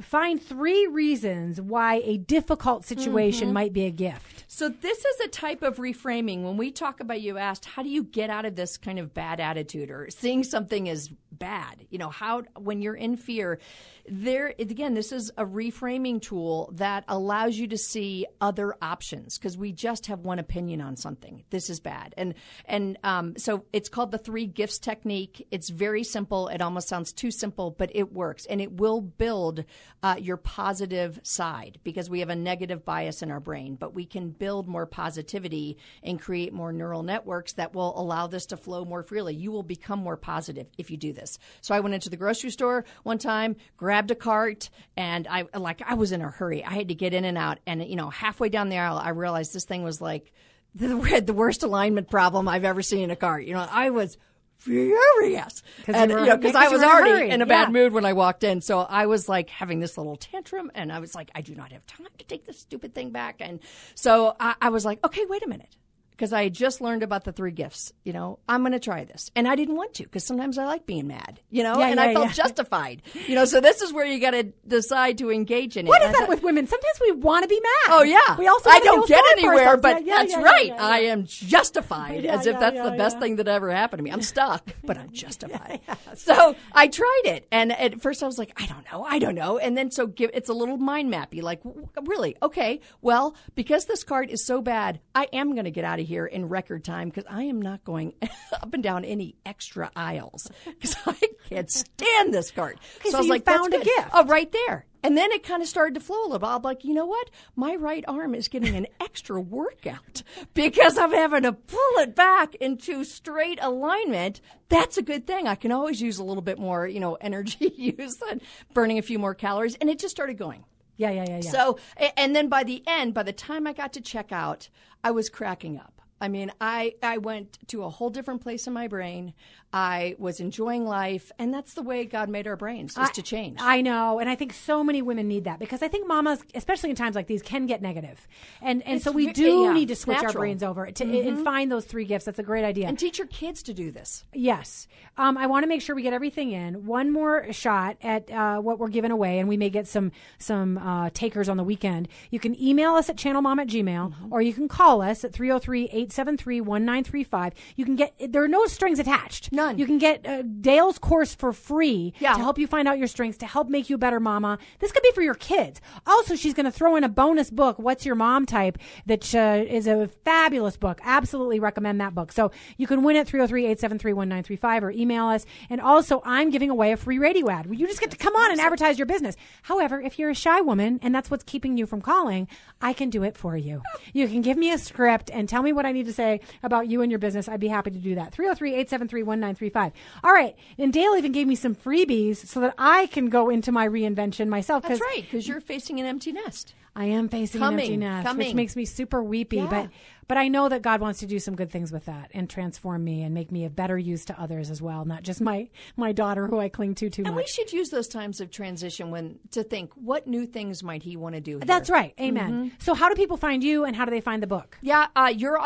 find 0.00 0.42
three 0.42 0.86
reasons 0.86 1.60
why 1.60 2.02
a 2.04 2.16
difficult 2.18 2.84
situation 2.84 3.48
Mm-hmm. 3.48 3.54
might 3.54 3.72
be 3.72 3.84
a 3.86 3.90
gift. 3.90 4.44
So 4.48 4.68
this 4.68 4.98
is 4.98 5.20
a 5.20 5.28
type 5.28 5.62
of 5.62 5.76
reframing. 5.76 6.42
When 6.42 6.56
we 6.58 6.70
talk 6.70 7.00
about 7.00 7.20
you 7.22 7.38
asked, 7.38 7.64
how 7.64 7.82
do 7.82 7.88
you 7.88 8.04
get 8.04 8.28
out 8.28 8.44
of 8.44 8.54
this 8.54 8.76
kind 8.76 8.98
of 8.98 9.14
bad 9.14 9.40
attitude 9.40 9.90
or 9.90 10.08
seeing 10.10 10.44
something 10.44 10.88
as 10.88 11.08
bad? 11.30 11.86
You 11.88 11.98
know, 11.98 12.10
how 12.10 12.42
when 12.58 12.82
you're 12.82 12.94
in 12.94 13.16
fear, 13.16 13.58
there 14.06 14.54
again, 14.58 14.92
this 14.94 15.10
is 15.10 15.30
a 15.38 15.46
reframing 15.46 16.20
tool 16.20 16.70
that 16.74 17.04
allows 17.08 17.56
you 17.56 17.66
to 17.68 17.78
see 17.78 18.26
other 18.40 18.74
options 18.82 19.38
because 19.38 19.56
we 19.56 19.72
just 19.72 20.06
have 20.06 20.20
one 20.20 20.38
opinion 20.38 20.82
on 20.82 20.96
something. 20.96 21.44
This 21.50 21.70
is 21.70 21.80
bad, 21.80 22.12
and 22.18 22.34
and 22.66 22.98
um, 23.04 23.36
so 23.38 23.64
it's 23.72 23.88
called 23.88 24.10
the 24.10 24.18
three 24.18 24.46
gifts 24.46 24.78
technique. 24.78 25.46
It's 25.50 25.70
very 25.70 26.04
simple. 26.04 26.48
It 26.48 26.60
almost 26.60 26.88
sounds 26.88 27.12
too 27.12 27.30
simple, 27.30 27.70
but 27.70 27.90
it 27.94 28.12
works, 28.12 28.44
and 28.46 28.60
it 28.60 28.72
will 28.72 29.00
build 29.00 29.61
uh, 30.02 30.16
your 30.18 30.36
positive 30.36 31.20
side 31.22 31.78
because 31.84 32.10
we 32.10 32.20
have 32.20 32.28
a 32.28 32.36
negative 32.36 32.84
bias 32.84 33.22
in 33.22 33.30
our 33.30 33.40
brain, 33.40 33.76
but 33.76 33.94
we 33.94 34.04
can 34.04 34.30
build 34.30 34.68
more 34.68 34.86
positivity 34.86 35.78
and 36.02 36.20
create 36.20 36.52
more 36.52 36.72
neural 36.72 37.02
networks 37.02 37.52
that 37.54 37.74
will 37.74 37.98
allow 38.00 38.26
this 38.26 38.46
to 38.46 38.56
flow 38.56 38.84
more 38.84 39.02
freely. 39.02 39.34
You 39.34 39.52
will 39.52 39.62
become 39.62 39.98
more 39.98 40.16
positive 40.16 40.66
if 40.78 40.90
you 40.90 40.96
do 40.96 41.12
this. 41.12 41.38
So 41.60 41.74
I 41.74 41.80
went 41.80 41.94
into 41.94 42.10
the 42.10 42.16
grocery 42.16 42.50
store 42.50 42.84
one 43.02 43.18
time, 43.18 43.56
grabbed 43.76 44.10
a 44.10 44.14
cart, 44.14 44.70
and 44.96 45.26
I 45.28 45.46
like 45.54 45.82
I 45.86 45.94
was 45.94 46.12
in 46.12 46.22
a 46.22 46.30
hurry. 46.30 46.64
I 46.64 46.72
had 46.74 46.88
to 46.88 46.94
get 46.94 47.14
in 47.14 47.24
and 47.24 47.38
out, 47.38 47.58
and 47.66 47.84
you 47.84 47.96
know, 47.96 48.10
halfway 48.10 48.48
down 48.48 48.68
the 48.68 48.78
aisle, 48.78 48.98
I 48.98 49.10
realized 49.10 49.52
this 49.52 49.64
thing 49.64 49.82
was 49.82 50.00
like 50.00 50.32
the, 50.74 51.22
the 51.24 51.34
worst 51.34 51.62
alignment 51.62 52.10
problem 52.10 52.48
I've 52.48 52.64
ever 52.64 52.82
seen 52.82 53.02
in 53.02 53.10
a 53.10 53.16
cart. 53.16 53.44
You 53.44 53.54
know, 53.54 53.66
I 53.70 53.90
was 53.90 54.16
furious, 54.64 55.62
and 55.86 56.10
you 56.10 56.16
know, 56.24 56.36
because 56.36 56.54
I 56.54 56.68
was 56.68 56.82
in 56.82 56.88
already 56.88 57.10
hurry. 57.10 57.30
in 57.30 57.42
a 57.42 57.46
bad 57.46 57.68
Yeah. 57.68 57.72
mood 57.72 57.92
when 57.92 58.04
I 58.04 58.12
walked 58.12 58.44
in. 58.44 58.60
So 58.60 58.80
I 58.80 59.06
was 59.06 59.28
like 59.28 59.50
having 59.50 59.80
this 59.80 59.96
little 59.98 60.16
tantrum, 60.16 60.70
and 60.74 60.92
I 60.92 60.98
was 61.00 61.14
like, 61.14 61.30
I 61.34 61.40
do 61.40 61.54
not 61.54 61.72
have 61.72 61.84
time 61.86 62.06
to 62.18 62.24
take 62.24 62.44
this 62.46 62.58
stupid 62.58 62.94
thing 62.94 63.10
back. 63.10 63.36
And 63.40 63.60
so 63.94 64.34
I, 64.38 64.54
I 64.60 64.68
was 64.70 64.84
like, 64.84 65.04
okay, 65.04 65.24
wait 65.28 65.42
a 65.44 65.48
minute. 65.48 65.74
Because 66.22 66.32
I 66.32 66.44
had 66.44 66.52
just 66.54 66.80
learned 66.80 67.02
about 67.02 67.24
the 67.24 67.32
three 67.32 67.50
gifts, 67.50 67.92
you 68.04 68.12
know, 68.12 68.38
I'm 68.48 68.60
going 68.62 68.70
to 68.70 68.78
try 68.78 69.02
this, 69.02 69.32
and 69.34 69.48
I 69.48 69.56
didn't 69.56 69.74
want 69.74 69.94
to 69.94 70.04
because 70.04 70.22
sometimes 70.22 70.56
I 70.56 70.66
like 70.66 70.86
being 70.86 71.08
mad, 71.08 71.40
you 71.50 71.64
know, 71.64 71.80
Yeah, 71.80 71.88
and 71.88 71.96
yeah, 71.96 72.02
I 72.04 72.12
felt 72.14 72.26
yeah. 72.26 72.32
justified, 72.32 73.02
you 73.26 73.34
know. 73.34 73.44
So 73.44 73.60
this 73.60 73.82
is 73.82 73.92
where 73.92 74.06
you 74.06 74.20
got 74.20 74.30
to 74.30 74.44
decide 74.68 75.18
to 75.18 75.32
engage 75.32 75.76
in 75.76 75.86
it. 75.86 75.88
What 75.88 76.00
is 76.00 76.10
I 76.10 76.12
that 76.12 76.18
thought- 76.20 76.28
with 76.28 76.44
women? 76.44 76.68
Sometimes 76.68 77.00
we 77.00 77.10
want 77.10 77.42
to 77.42 77.48
be 77.48 77.58
mad. 77.60 77.88
Oh 77.88 78.04
yeah, 78.04 78.36
we 78.38 78.46
also 78.46 78.70
I 78.70 78.78
don't 78.78 79.08
get 79.08 79.20
anywhere, 79.36 79.76
but 79.76 80.06
that's 80.06 80.36
right. 80.36 80.70
I 80.78 81.00
am 81.06 81.24
justified 81.26 82.24
as 82.36 82.46
if 82.46 82.56
that's 82.56 82.80
the 82.80 82.92
best 82.92 83.18
thing 83.18 83.34
that 83.36 83.48
ever 83.48 83.72
happened 83.72 83.98
to 83.98 84.04
me. 84.04 84.12
I'm 84.12 84.22
stuck, 84.22 84.76
but 84.84 84.96
I'm 84.96 85.10
justified. 85.10 85.80
So 86.14 86.54
I 86.72 86.86
tried 86.86 87.22
it, 87.24 87.48
and 87.50 87.72
at 87.72 88.00
first 88.00 88.22
I 88.22 88.26
was 88.26 88.38
like, 88.38 88.52
I 88.62 88.66
don't 88.66 88.84
know, 88.92 89.02
I 89.02 89.18
don't 89.18 89.34
know, 89.34 89.58
and 89.58 89.76
then 89.76 89.90
so 89.90 90.06
give 90.06 90.30
it's 90.34 90.48
a 90.48 90.54
little 90.54 90.76
mind 90.76 91.12
mappy. 91.12 91.42
Like, 91.42 91.62
really? 92.04 92.36
Okay, 92.40 92.78
well, 93.00 93.34
because 93.56 93.86
this 93.86 94.04
card 94.04 94.30
is 94.30 94.46
so 94.46 94.62
bad, 94.62 95.00
I 95.16 95.26
am 95.32 95.54
going 95.54 95.64
to 95.64 95.72
get 95.72 95.84
out 95.84 95.98
of 95.98 96.06
here 96.06 96.11
in 96.26 96.48
record 96.48 96.84
time 96.84 97.08
because 97.08 97.24
I 97.28 97.44
am 97.44 97.60
not 97.60 97.84
going 97.84 98.14
up 98.52 98.72
and 98.72 98.82
down 98.82 99.04
any 99.04 99.36
extra 99.44 99.90
aisles 99.96 100.50
because 100.64 100.96
I 101.06 101.16
can't 101.48 101.70
stand 101.70 102.34
this 102.34 102.50
card. 102.50 102.78
so 103.04 103.16
I 103.16 103.20
was 103.20 103.28
like, 103.28 103.44
found 103.44 103.74
a 103.74 103.78
gift. 103.78 104.10
Oh, 104.12 104.24
right 104.26 104.50
there. 104.50 104.86
And 105.04 105.16
then 105.16 105.32
it 105.32 105.42
kind 105.42 105.62
of 105.62 105.68
started 105.68 105.94
to 105.94 106.00
flow 106.00 106.20
a 106.20 106.24
little 106.24 106.38
bit. 106.38 106.46
I'm 106.46 106.62
like, 106.62 106.84
you 106.84 106.94
know 106.94 107.06
what? 107.06 107.28
My 107.56 107.74
right 107.74 108.04
arm 108.06 108.34
is 108.34 108.46
getting 108.48 108.76
an 108.76 108.86
extra 109.00 109.40
workout 109.40 110.22
because 110.54 110.96
I'm 110.96 111.10
having 111.12 111.42
to 111.42 111.52
pull 111.52 111.98
it 111.98 112.14
back 112.14 112.54
into 112.56 113.02
straight 113.02 113.58
alignment. 113.60 114.40
That's 114.68 114.96
a 114.96 115.02
good 115.02 115.26
thing. 115.26 115.48
I 115.48 115.56
can 115.56 115.72
always 115.72 116.00
use 116.00 116.18
a 116.18 116.24
little 116.24 116.42
bit 116.42 116.58
more, 116.58 116.86
you 116.86 117.00
know, 117.00 117.14
energy 117.14 117.72
use 117.76 118.16
and 118.30 118.40
burning 118.72 118.98
a 118.98 119.02
few 119.02 119.18
more 119.18 119.34
calories. 119.34 119.74
And 119.76 119.90
it 119.90 119.98
just 119.98 120.12
started 120.12 120.38
going. 120.38 120.64
Yeah, 120.96 121.10
yeah, 121.10 121.24
yeah, 121.26 121.40
yeah. 121.42 121.50
So, 121.50 121.78
and 122.16 122.36
then 122.36 122.48
by 122.48 122.62
the 122.64 122.82
end, 122.86 123.14
by 123.14 123.22
the 123.22 123.32
time 123.32 123.66
I 123.66 123.72
got 123.72 123.94
to 123.94 124.00
check 124.00 124.30
out, 124.30 124.68
I 125.02 125.10
was 125.10 125.28
cracking 125.28 125.78
up. 125.78 126.01
I 126.22 126.28
mean, 126.28 126.52
I, 126.60 126.94
I 127.02 127.18
went 127.18 127.58
to 127.68 127.82
a 127.82 127.90
whole 127.90 128.08
different 128.10 128.40
place 128.42 128.66
in 128.66 128.72
my 128.72 128.86
brain. 128.88 129.34
I 129.74 130.16
was 130.18 130.38
enjoying 130.38 130.84
life, 130.84 131.32
and 131.38 131.52
that's 131.52 131.72
the 131.74 131.82
way 131.82 132.04
God 132.04 132.28
made 132.28 132.46
our 132.46 132.56
brains, 132.56 132.96
is 132.96 133.10
to 133.12 133.22
change. 133.22 133.58
I 133.60 133.80
know, 133.80 134.18
and 134.18 134.28
I 134.28 134.34
think 134.34 134.52
so 134.52 134.84
many 134.84 135.00
women 135.00 135.26
need 135.28 135.44
that 135.44 135.58
because 135.58 135.82
I 135.82 135.88
think 135.88 136.06
mamas, 136.06 136.44
especially 136.54 136.90
in 136.90 136.96
times 136.96 137.16
like 137.16 137.26
these, 137.26 137.40
can 137.42 137.64
get 137.66 137.80
negative, 137.80 138.28
and 138.60 138.82
and 138.82 138.96
It's 138.96 139.04
so 139.04 139.12
we 139.12 139.32
do 139.32 139.62
yeah, 139.64 139.72
need 139.72 139.88
to 139.88 139.96
switch 139.96 140.18
our 140.18 140.24
natural. 140.24 140.32
Mm-hmm. 140.34 140.40
brains 140.58 140.62
over 140.62 140.90
to 140.90 141.20
and 141.28 141.42
find 141.42 141.72
those 141.72 141.86
three 141.86 142.04
gifts. 142.04 142.26
That's 142.26 142.38
a 142.38 142.42
great 142.42 142.64
idea. 142.64 142.86
and 142.86 142.98
teach 142.98 143.16
your 143.18 143.26
kids 143.28 143.62
to 143.64 143.72
do 143.74 143.90
this. 143.90 144.24
Yes. 144.34 144.86
Um, 145.16 145.38
I 145.38 145.46
want 145.46 145.62
to 145.64 145.68
make 145.68 145.80
sure 145.82 145.96
we 145.96 146.02
get 146.02 146.12
everything 146.12 146.52
in. 146.52 146.84
One 146.86 147.10
more 147.10 147.50
shot 147.52 147.96
at 148.02 148.30
uh, 148.30 148.58
what 148.60 148.78
we're 148.78 148.88
giving 148.88 149.10
away, 149.10 149.38
and 149.38 149.48
we 149.48 149.56
may 149.56 149.70
get 149.70 149.88
some 149.88 150.12
some 150.38 150.76
uh, 150.78 151.08
takers 151.14 151.48
on 151.48 151.56
the 151.56 151.64
weekend. 151.64 152.08
You 152.30 152.38
can 152.40 152.60
email 152.62 152.92
us 152.94 153.08
at 153.08 153.16
channelmom 153.16 153.58
at 153.58 153.68
gmail, 153.68 153.82
Mm-hmm. 154.12 154.32
or 154.32 154.42
you 154.42 154.52
can 154.52 154.68
call 154.68 155.00
us 155.00 155.24
at 155.24 155.32
303 155.32 155.84
873 155.84 156.11
1935. 156.20 157.52
You 157.76 157.84
can 157.84 157.96
get, 157.96 158.14
there 158.18 158.42
are 158.42 158.48
no 158.48 158.66
strings 158.66 158.98
attached. 158.98 159.52
None. 159.52 159.78
You 159.78 159.86
can 159.86 159.98
get 159.98 160.26
uh, 160.26 160.42
Dale's 160.42 160.98
course 160.98 161.34
for 161.34 161.52
free 161.52 162.14
Yeah. 162.18 162.34
to 162.34 162.38
help 162.40 162.58
you 162.58 162.66
find 162.66 162.88
out 162.88 162.98
your 162.98 163.06
strengths, 163.08 163.38
to 163.38 163.46
help 163.46 163.68
make 163.68 163.88
you 163.90 163.96
a 163.96 163.98
better 163.98 164.20
mama. 164.20 164.58
This 164.80 164.92
could 164.92 165.02
be 165.02 165.10
for 165.12 165.22
your 165.22 165.34
kids. 165.34 165.80
Also, 166.06 166.34
she's 166.36 166.54
going 166.54 166.66
to 166.66 166.72
throw 166.72 166.96
in 166.96 167.04
a 167.04 167.08
bonus 167.08 167.50
book, 167.50 167.78
What's 167.78 168.04
Your 168.06 168.14
Mom 168.14 168.46
Type, 168.46 168.78
that 169.06 169.34
uh, 169.34 169.64
is 169.68 169.86
a 169.86 170.08
fabulous 170.24 170.76
book. 170.76 171.00
Absolutely 171.04 171.60
recommend 171.60 172.00
that 172.00 172.14
book. 172.14 172.32
So 172.32 172.50
you 172.76 172.86
can 172.86 173.02
win 173.02 173.16
at 173.16 173.26
303 173.26 173.62
873 173.64 174.12
1935 174.12 174.84
or 174.84 174.90
email 174.90 175.26
us. 175.26 175.46
And 175.70 175.80
also, 175.80 176.22
I'm 176.24 176.50
giving 176.50 176.70
away 176.70 176.92
a 176.92 176.96
free 176.96 177.18
radio 177.18 177.48
ad. 177.50 177.66
You 177.70 177.86
just 177.86 178.00
get 178.00 178.10
to 178.10 178.16
come 178.16 178.34
on 178.36 178.50
and 178.50 178.60
advertise 178.60 178.98
your 178.98 179.06
business. 179.06 179.36
However, 179.62 180.00
if 180.00 180.18
you're 180.18 180.30
a 180.30 180.34
shy 180.34 180.60
woman 180.60 180.98
and 181.02 181.14
that's 181.14 181.30
what's 181.30 181.44
keeping 181.44 181.76
you 181.76 181.86
from 181.86 182.00
calling, 182.00 182.48
I 182.80 182.92
can 182.92 183.10
do 183.10 183.22
it 183.22 183.36
for 183.36 183.56
you. 183.56 183.82
You 184.12 184.28
can 184.28 184.42
give 184.42 184.56
me 184.56 184.70
a 184.72 184.78
script 184.78 185.30
and 185.32 185.48
tell 185.48 185.62
me 185.62 185.72
what 185.72 185.86
I 185.86 185.92
need 185.92 186.01
to 186.04 186.12
say 186.12 186.40
about 186.62 186.88
you 186.88 187.02
and 187.02 187.10
your 187.10 187.18
business. 187.18 187.48
I'd 187.48 187.60
be 187.60 187.68
happy 187.68 187.90
to 187.90 187.98
do 187.98 188.14
that. 188.14 188.32
303 188.32 188.70
873 188.70 189.22
1935. 189.22 189.92
All 190.24 190.32
right. 190.32 190.56
And 190.78 190.92
Dale 190.92 191.14
even 191.16 191.32
gave 191.32 191.46
me 191.46 191.54
some 191.54 191.74
freebies 191.74 192.36
so 192.46 192.60
that 192.60 192.74
I 192.78 193.06
can 193.06 193.28
go 193.28 193.50
into 193.50 193.72
my 193.72 193.88
reinvention 193.88 194.48
myself. 194.48 194.84
That's 194.84 195.00
right, 195.00 195.22
because 195.22 195.46
you're 195.46 195.60
facing 195.60 196.00
an 196.00 196.06
empty 196.06 196.32
nest. 196.32 196.74
I 196.94 197.06
am 197.06 197.28
facing 197.28 197.62
an 197.62 197.72
empty 197.72 197.86
Coming, 197.86 198.00
nest, 198.00 198.36
which 198.36 198.54
makes 198.54 198.76
me 198.76 198.84
super 198.84 199.22
weepy. 199.22 199.56
Yeah. 199.56 199.66
But 199.66 199.90
but 200.28 200.38
I 200.38 200.48
know 200.48 200.68
that 200.68 200.82
God 200.82 201.00
wants 201.00 201.20
to 201.20 201.26
do 201.26 201.38
some 201.38 201.56
good 201.56 201.70
things 201.70 201.92
with 201.92 202.04
that 202.06 202.30
and 202.32 202.48
transform 202.48 203.02
me 203.04 203.22
and 203.22 203.34
make 203.34 203.50
me 203.50 203.64
of 203.64 203.74
better 203.74 203.98
use 203.98 204.24
to 204.26 204.40
others 204.40 204.70
as 204.70 204.80
well, 204.80 205.04
not 205.04 205.22
just 205.22 205.40
my 205.40 205.68
my 205.96 206.12
daughter 206.12 206.46
who 206.46 206.58
I 206.58 206.68
cling 206.68 206.94
to 206.96 207.10
too 207.10 207.22
much. 207.22 207.28
And 207.28 207.36
we 207.36 207.46
should 207.46 207.72
use 207.72 207.90
those 207.90 208.08
times 208.08 208.40
of 208.40 208.50
transition 208.50 209.10
when 209.10 209.38
to 209.52 209.62
think 209.62 209.92
what 209.94 210.26
new 210.26 210.46
things 210.46 210.82
might 210.82 211.02
He 211.02 211.16
want 211.16 211.34
to 211.34 211.40
do. 211.40 211.52
Here? 211.52 211.64
That's 211.64 211.90
right. 211.90 212.14
Amen. 212.20 212.52
Mm-hmm. 212.52 212.68
So 212.78 212.94
how 212.94 213.08
do 213.08 213.14
people 213.14 213.36
find 213.36 213.64
you 213.64 213.84
and 213.84 213.96
how 213.96 214.04
do 214.04 214.10
they 214.10 214.20
find 214.20 214.42
the 214.42 214.46
book? 214.46 214.78
Yeah, 214.82 215.08
uh, 215.16 215.32
your 215.34 215.58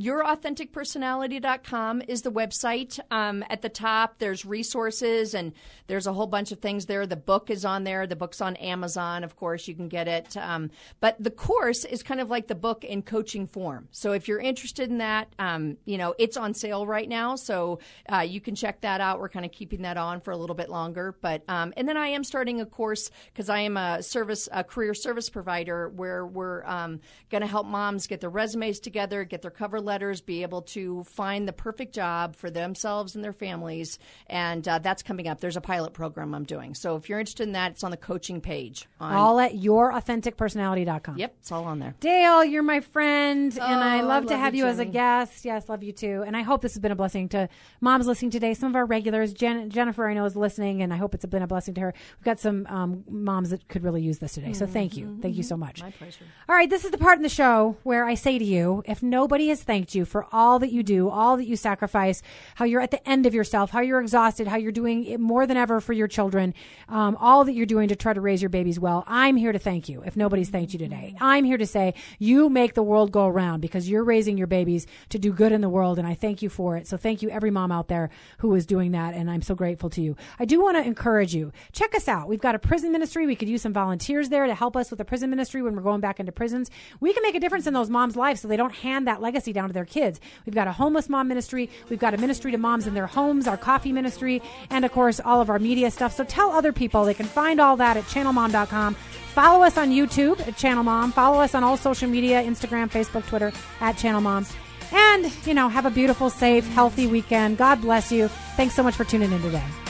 yourauthenticpersonality.com 0.00 2.02
is 2.08 2.22
the 2.22 2.32
website. 2.32 2.98
Um, 3.10 3.44
at 3.50 3.60
the 3.60 3.68
top, 3.68 4.18
there's 4.18 4.46
resources 4.46 5.34
and 5.34 5.52
there's 5.88 6.06
a 6.06 6.14
whole 6.14 6.26
bunch 6.26 6.52
of 6.52 6.60
things 6.60 6.86
there. 6.86 7.06
The 7.06 7.16
book 7.16 7.50
is 7.50 7.66
on 7.66 7.84
there. 7.84 8.06
The 8.06 8.16
book's 8.16 8.40
on 8.40 8.56
Amazon, 8.56 9.24
of 9.24 9.36
course. 9.36 9.68
You 9.68 9.74
can 9.74 9.88
get 9.88 10.08
it. 10.08 10.38
Um, 10.38 10.70
but 11.00 11.22
the 11.22 11.30
course 11.30 11.84
is 11.84 12.02
kind 12.02 12.20
of 12.20 12.30
like 12.30 12.46
the 12.46 12.54
book 12.54 12.82
in 12.82 13.02
coaching 13.02 13.46
form. 13.46 13.88
So 13.90 14.12
if 14.12 14.26
you're 14.26 14.40
interested 14.40 14.88
in 14.88 14.96
that, 14.98 15.34
um, 15.38 15.76
you 15.84 15.98
know, 15.98 16.14
it's 16.18 16.38
on 16.38 16.54
sale 16.54 16.86
right 16.86 17.08
now. 17.08 17.36
So 17.36 17.80
uh, 18.10 18.20
you 18.20 18.40
can 18.40 18.54
check 18.54 18.80
that 18.80 19.02
out. 19.02 19.20
We're 19.20 19.28
kind 19.28 19.44
of 19.44 19.52
keeping 19.52 19.82
that 19.82 19.98
on 19.98 20.22
for 20.22 20.30
a 20.30 20.36
little 20.36 20.56
bit 20.56 20.70
longer. 20.70 21.14
But 21.20 21.42
um, 21.48 21.74
and 21.76 21.86
then 21.86 21.98
I 21.98 22.06
am 22.08 22.24
starting 22.24 22.62
a 22.62 22.66
course 22.66 23.10
because 23.32 23.50
I 23.50 23.60
am 23.60 23.76
a 23.76 24.02
service, 24.02 24.48
a 24.50 24.64
career 24.64 24.94
service 24.94 25.28
provider 25.28 25.90
where 25.90 26.24
we're 26.24 26.64
um, 26.64 27.00
going 27.28 27.42
to 27.42 27.46
help 27.46 27.66
moms 27.66 28.06
get 28.06 28.22
their 28.22 28.30
resumes 28.30 28.80
together, 28.80 29.24
get 29.24 29.42
their 29.42 29.50
cover 29.50 29.78
letters, 29.90 30.20
be 30.20 30.42
able 30.42 30.62
to 30.62 31.02
find 31.04 31.48
the 31.48 31.52
perfect 31.52 31.92
job 31.94 32.36
for 32.36 32.48
themselves 32.50 33.16
and 33.16 33.24
their 33.24 33.32
families. 33.32 33.98
And 34.28 34.66
uh, 34.68 34.78
that's 34.78 35.02
coming 35.02 35.26
up. 35.26 35.40
There's 35.40 35.56
a 35.56 35.60
pilot 35.60 35.92
program 35.92 36.32
I'm 36.34 36.44
doing. 36.44 36.74
So 36.76 36.94
if 36.94 37.08
you're 37.08 37.18
interested 37.18 37.42
in 37.42 37.52
that, 37.52 37.72
it's 37.72 37.82
on 37.82 37.90
the 37.90 37.96
coaching 37.96 38.40
page. 38.40 38.86
On, 39.00 39.12
All 39.12 39.40
at 39.40 39.52
yourauthenticpersonality.com. 39.54 41.18
Yep, 41.18 41.34
it's 41.40 41.52
all 41.52 41.64
on 41.64 41.78
there. 41.80 41.94
Dale, 42.00 42.44
you're 42.44 42.62
my 42.62 42.80
friend, 42.80 43.52
and 43.54 43.62
I 43.62 44.00
Oh, 44.00 44.06
love 44.06 44.24
I 44.24 44.28
to 44.28 44.36
have 44.38 44.54
you, 44.54 44.64
you 44.64 44.70
as 44.70 44.78
a 44.78 44.84
guest. 44.84 45.44
Yes, 45.44 45.68
love 45.68 45.82
you 45.82 45.92
too. 45.92 46.22
And 46.26 46.36
I 46.36 46.42
hope 46.42 46.62
this 46.62 46.74
has 46.74 46.80
been 46.80 46.92
a 46.92 46.96
blessing 46.96 47.28
to 47.30 47.48
moms 47.80 48.06
listening 48.06 48.30
today. 48.30 48.54
Some 48.54 48.70
of 48.70 48.76
our 48.76 48.86
regulars, 48.86 49.32
Jen, 49.32 49.70
Jennifer, 49.70 50.06
I 50.08 50.14
know 50.14 50.24
is 50.24 50.36
listening, 50.36 50.82
and 50.82 50.92
I 50.92 50.96
hope 50.96 51.14
it's 51.14 51.26
been 51.26 51.42
a 51.42 51.46
blessing 51.46 51.74
to 51.74 51.80
her. 51.80 51.94
We've 52.18 52.24
got 52.24 52.38
some 52.38 52.66
um, 52.68 53.04
moms 53.08 53.50
that 53.50 53.66
could 53.68 53.82
really 53.82 54.02
use 54.02 54.18
this 54.18 54.34
today. 54.34 54.52
So 54.52 54.66
thank 54.66 54.96
you, 54.96 55.18
thank 55.20 55.36
you 55.36 55.42
so 55.42 55.56
much. 55.56 55.76
Mm-hmm. 55.78 55.86
My 55.86 55.90
pleasure. 55.92 56.24
All 56.48 56.54
right, 56.54 56.70
this 56.70 56.84
is 56.84 56.90
the 56.90 56.98
part 56.98 57.16
in 57.18 57.22
the 57.22 57.28
show 57.28 57.76
where 57.82 58.04
I 58.04 58.14
say 58.14 58.38
to 58.38 58.44
you, 58.44 58.82
if 58.86 59.02
nobody 59.02 59.48
has 59.48 59.62
thanked 59.70 59.94
you 59.94 60.04
for 60.04 60.26
all 60.32 60.58
that 60.58 60.72
you 60.72 60.82
do, 60.82 61.08
all 61.08 61.36
that 61.36 61.46
you 61.46 61.54
sacrifice, 61.54 62.22
how 62.56 62.64
you're 62.64 62.80
at 62.80 62.90
the 62.90 63.08
end 63.08 63.24
of 63.24 63.32
yourself, 63.32 63.70
how 63.70 63.78
you're 63.78 64.00
exhausted, 64.00 64.48
how 64.48 64.56
you're 64.56 64.72
doing 64.72 65.04
it 65.04 65.20
more 65.20 65.46
than 65.46 65.56
ever 65.56 65.80
for 65.80 65.92
your 65.92 66.08
children, 66.08 66.52
um, 66.88 67.16
all 67.20 67.44
that 67.44 67.52
you're 67.52 67.66
doing 67.66 67.86
to 67.86 67.94
try 67.94 68.12
to 68.12 68.20
raise 68.20 68.42
your 68.42 68.48
babies 68.48 68.80
well, 68.80 69.04
I'm 69.06 69.36
here 69.36 69.52
to 69.52 69.60
thank 69.60 69.88
you. 69.88 70.02
If 70.04 70.16
nobody's 70.16 70.48
thanked 70.48 70.72
you 70.72 70.80
today, 70.80 71.14
I'm 71.20 71.44
here 71.44 71.56
to 71.56 71.68
say 71.68 71.94
you 72.18 72.48
make 72.50 72.74
the 72.74 72.82
world 72.82 73.12
go 73.12 73.28
around 73.28 73.60
because 73.60 73.88
you're 73.88 74.02
raising 74.02 74.36
your 74.36 74.48
babies 74.48 74.88
to 75.10 75.20
do 75.20 75.32
good 75.32 75.52
in 75.52 75.60
the 75.60 75.68
world, 75.68 76.00
and 76.00 76.08
I 76.08 76.14
thank 76.14 76.42
you 76.42 76.48
for 76.48 76.76
it. 76.76 76.88
So 76.88 76.96
thank 76.96 77.22
you, 77.22 77.30
every 77.30 77.52
mom 77.52 77.70
out 77.70 77.86
there 77.86 78.10
who 78.38 78.52
is 78.56 78.66
doing 78.66 78.90
that, 78.90 79.14
and 79.14 79.30
I'm 79.30 79.42
so 79.42 79.54
grateful 79.54 79.88
to 79.90 80.02
you. 80.02 80.16
I 80.40 80.46
do 80.46 80.60
want 80.60 80.78
to 80.78 80.82
encourage 80.82 81.32
you. 81.32 81.52
Check 81.70 81.94
us 81.94 82.08
out. 82.08 82.26
We've 82.26 82.40
got 82.40 82.56
a 82.56 82.58
prison 82.58 82.90
ministry. 82.90 83.24
We 83.24 83.36
could 83.36 83.48
use 83.48 83.62
some 83.62 83.72
volunteers 83.72 84.30
there 84.30 84.48
to 84.48 84.54
help 84.56 84.76
us 84.76 84.90
with 84.90 84.98
the 84.98 85.04
prison 85.04 85.30
ministry 85.30 85.62
when 85.62 85.76
we're 85.76 85.82
going 85.82 86.00
back 86.00 86.18
into 86.18 86.32
prisons. 86.32 86.72
We 86.98 87.12
can 87.12 87.22
make 87.22 87.36
a 87.36 87.40
difference 87.40 87.68
in 87.68 87.74
those 87.74 87.88
moms' 87.88 88.16
lives 88.16 88.40
so 88.40 88.48
they 88.48 88.56
don't 88.56 88.74
hand 88.74 89.06
that 89.06 89.22
legacy 89.22 89.52
down 89.60 89.68
to 89.68 89.74
their 89.74 89.84
kids. 89.84 90.20
We've 90.46 90.54
got 90.54 90.68
a 90.68 90.72
homeless 90.72 91.08
mom 91.08 91.28
ministry. 91.28 91.68
We've 91.88 91.98
got 91.98 92.14
a 92.14 92.18
ministry 92.18 92.50
to 92.52 92.58
moms 92.58 92.86
in 92.86 92.94
their 92.94 93.06
homes, 93.06 93.46
our 93.46 93.56
coffee 93.56 93.92
ministry, 93.92 94.42
and 94.70 94.84
of 94.84 94.92
course, 94.92 95.20
all 95.22 95.40
of 95.40 95.50
our 95.50 95.58
media 95.58 95.90
stuff. 95.90 96.14
So 96.14 96.24
tell 96.24 96.50
other 96.50 96.72
people. 96.72 97.04
They 97.04 97.14
can 97.14 97.26
find 97.26 97.60
all 97.60 97.76
that 97.76 97.96
at 97.96 98.04
channelmom.com. 98.04 98.94
Follow 98.94 99.64
us 99.64 99.76
on 99.76 99.90
YouTube 99.90 100.40
at 100.48 100.56
Channel 100.56 100.82
Mom. 100.82 101.12
Follow 101.12 101.40
us 101.40 101.54
on 101.54 101.62
all 101.62 101.76
social 101.76 102.08
media 102.08 102.42
Instagram, 102.42 102.90
Facebook, 102.90 103.26
Twitter 103.26 103.52
at 103.80 103.96
Channel 103.96 104.20
Mom. 104.20 104.46
And, 104.92 105.30
you 105.46 105.54
know, 105.54 105.68
have 105.68 105.86
a 105.86 105.90
beautiful, 105.90 106.30
safe, 106.30 106.66
healthy 106.68 107.06
weekend. 107.06 107.58
God 107.58 107.80
bless 107.80 108.10
you. 108.10 108.28
Thanks 108.56 108.74
so 108.74 108.82
much 108.82 108.96
for 108.96 109.04
tuning 109.04 109.30
in 109.30 109.40
today. 109.42 109.89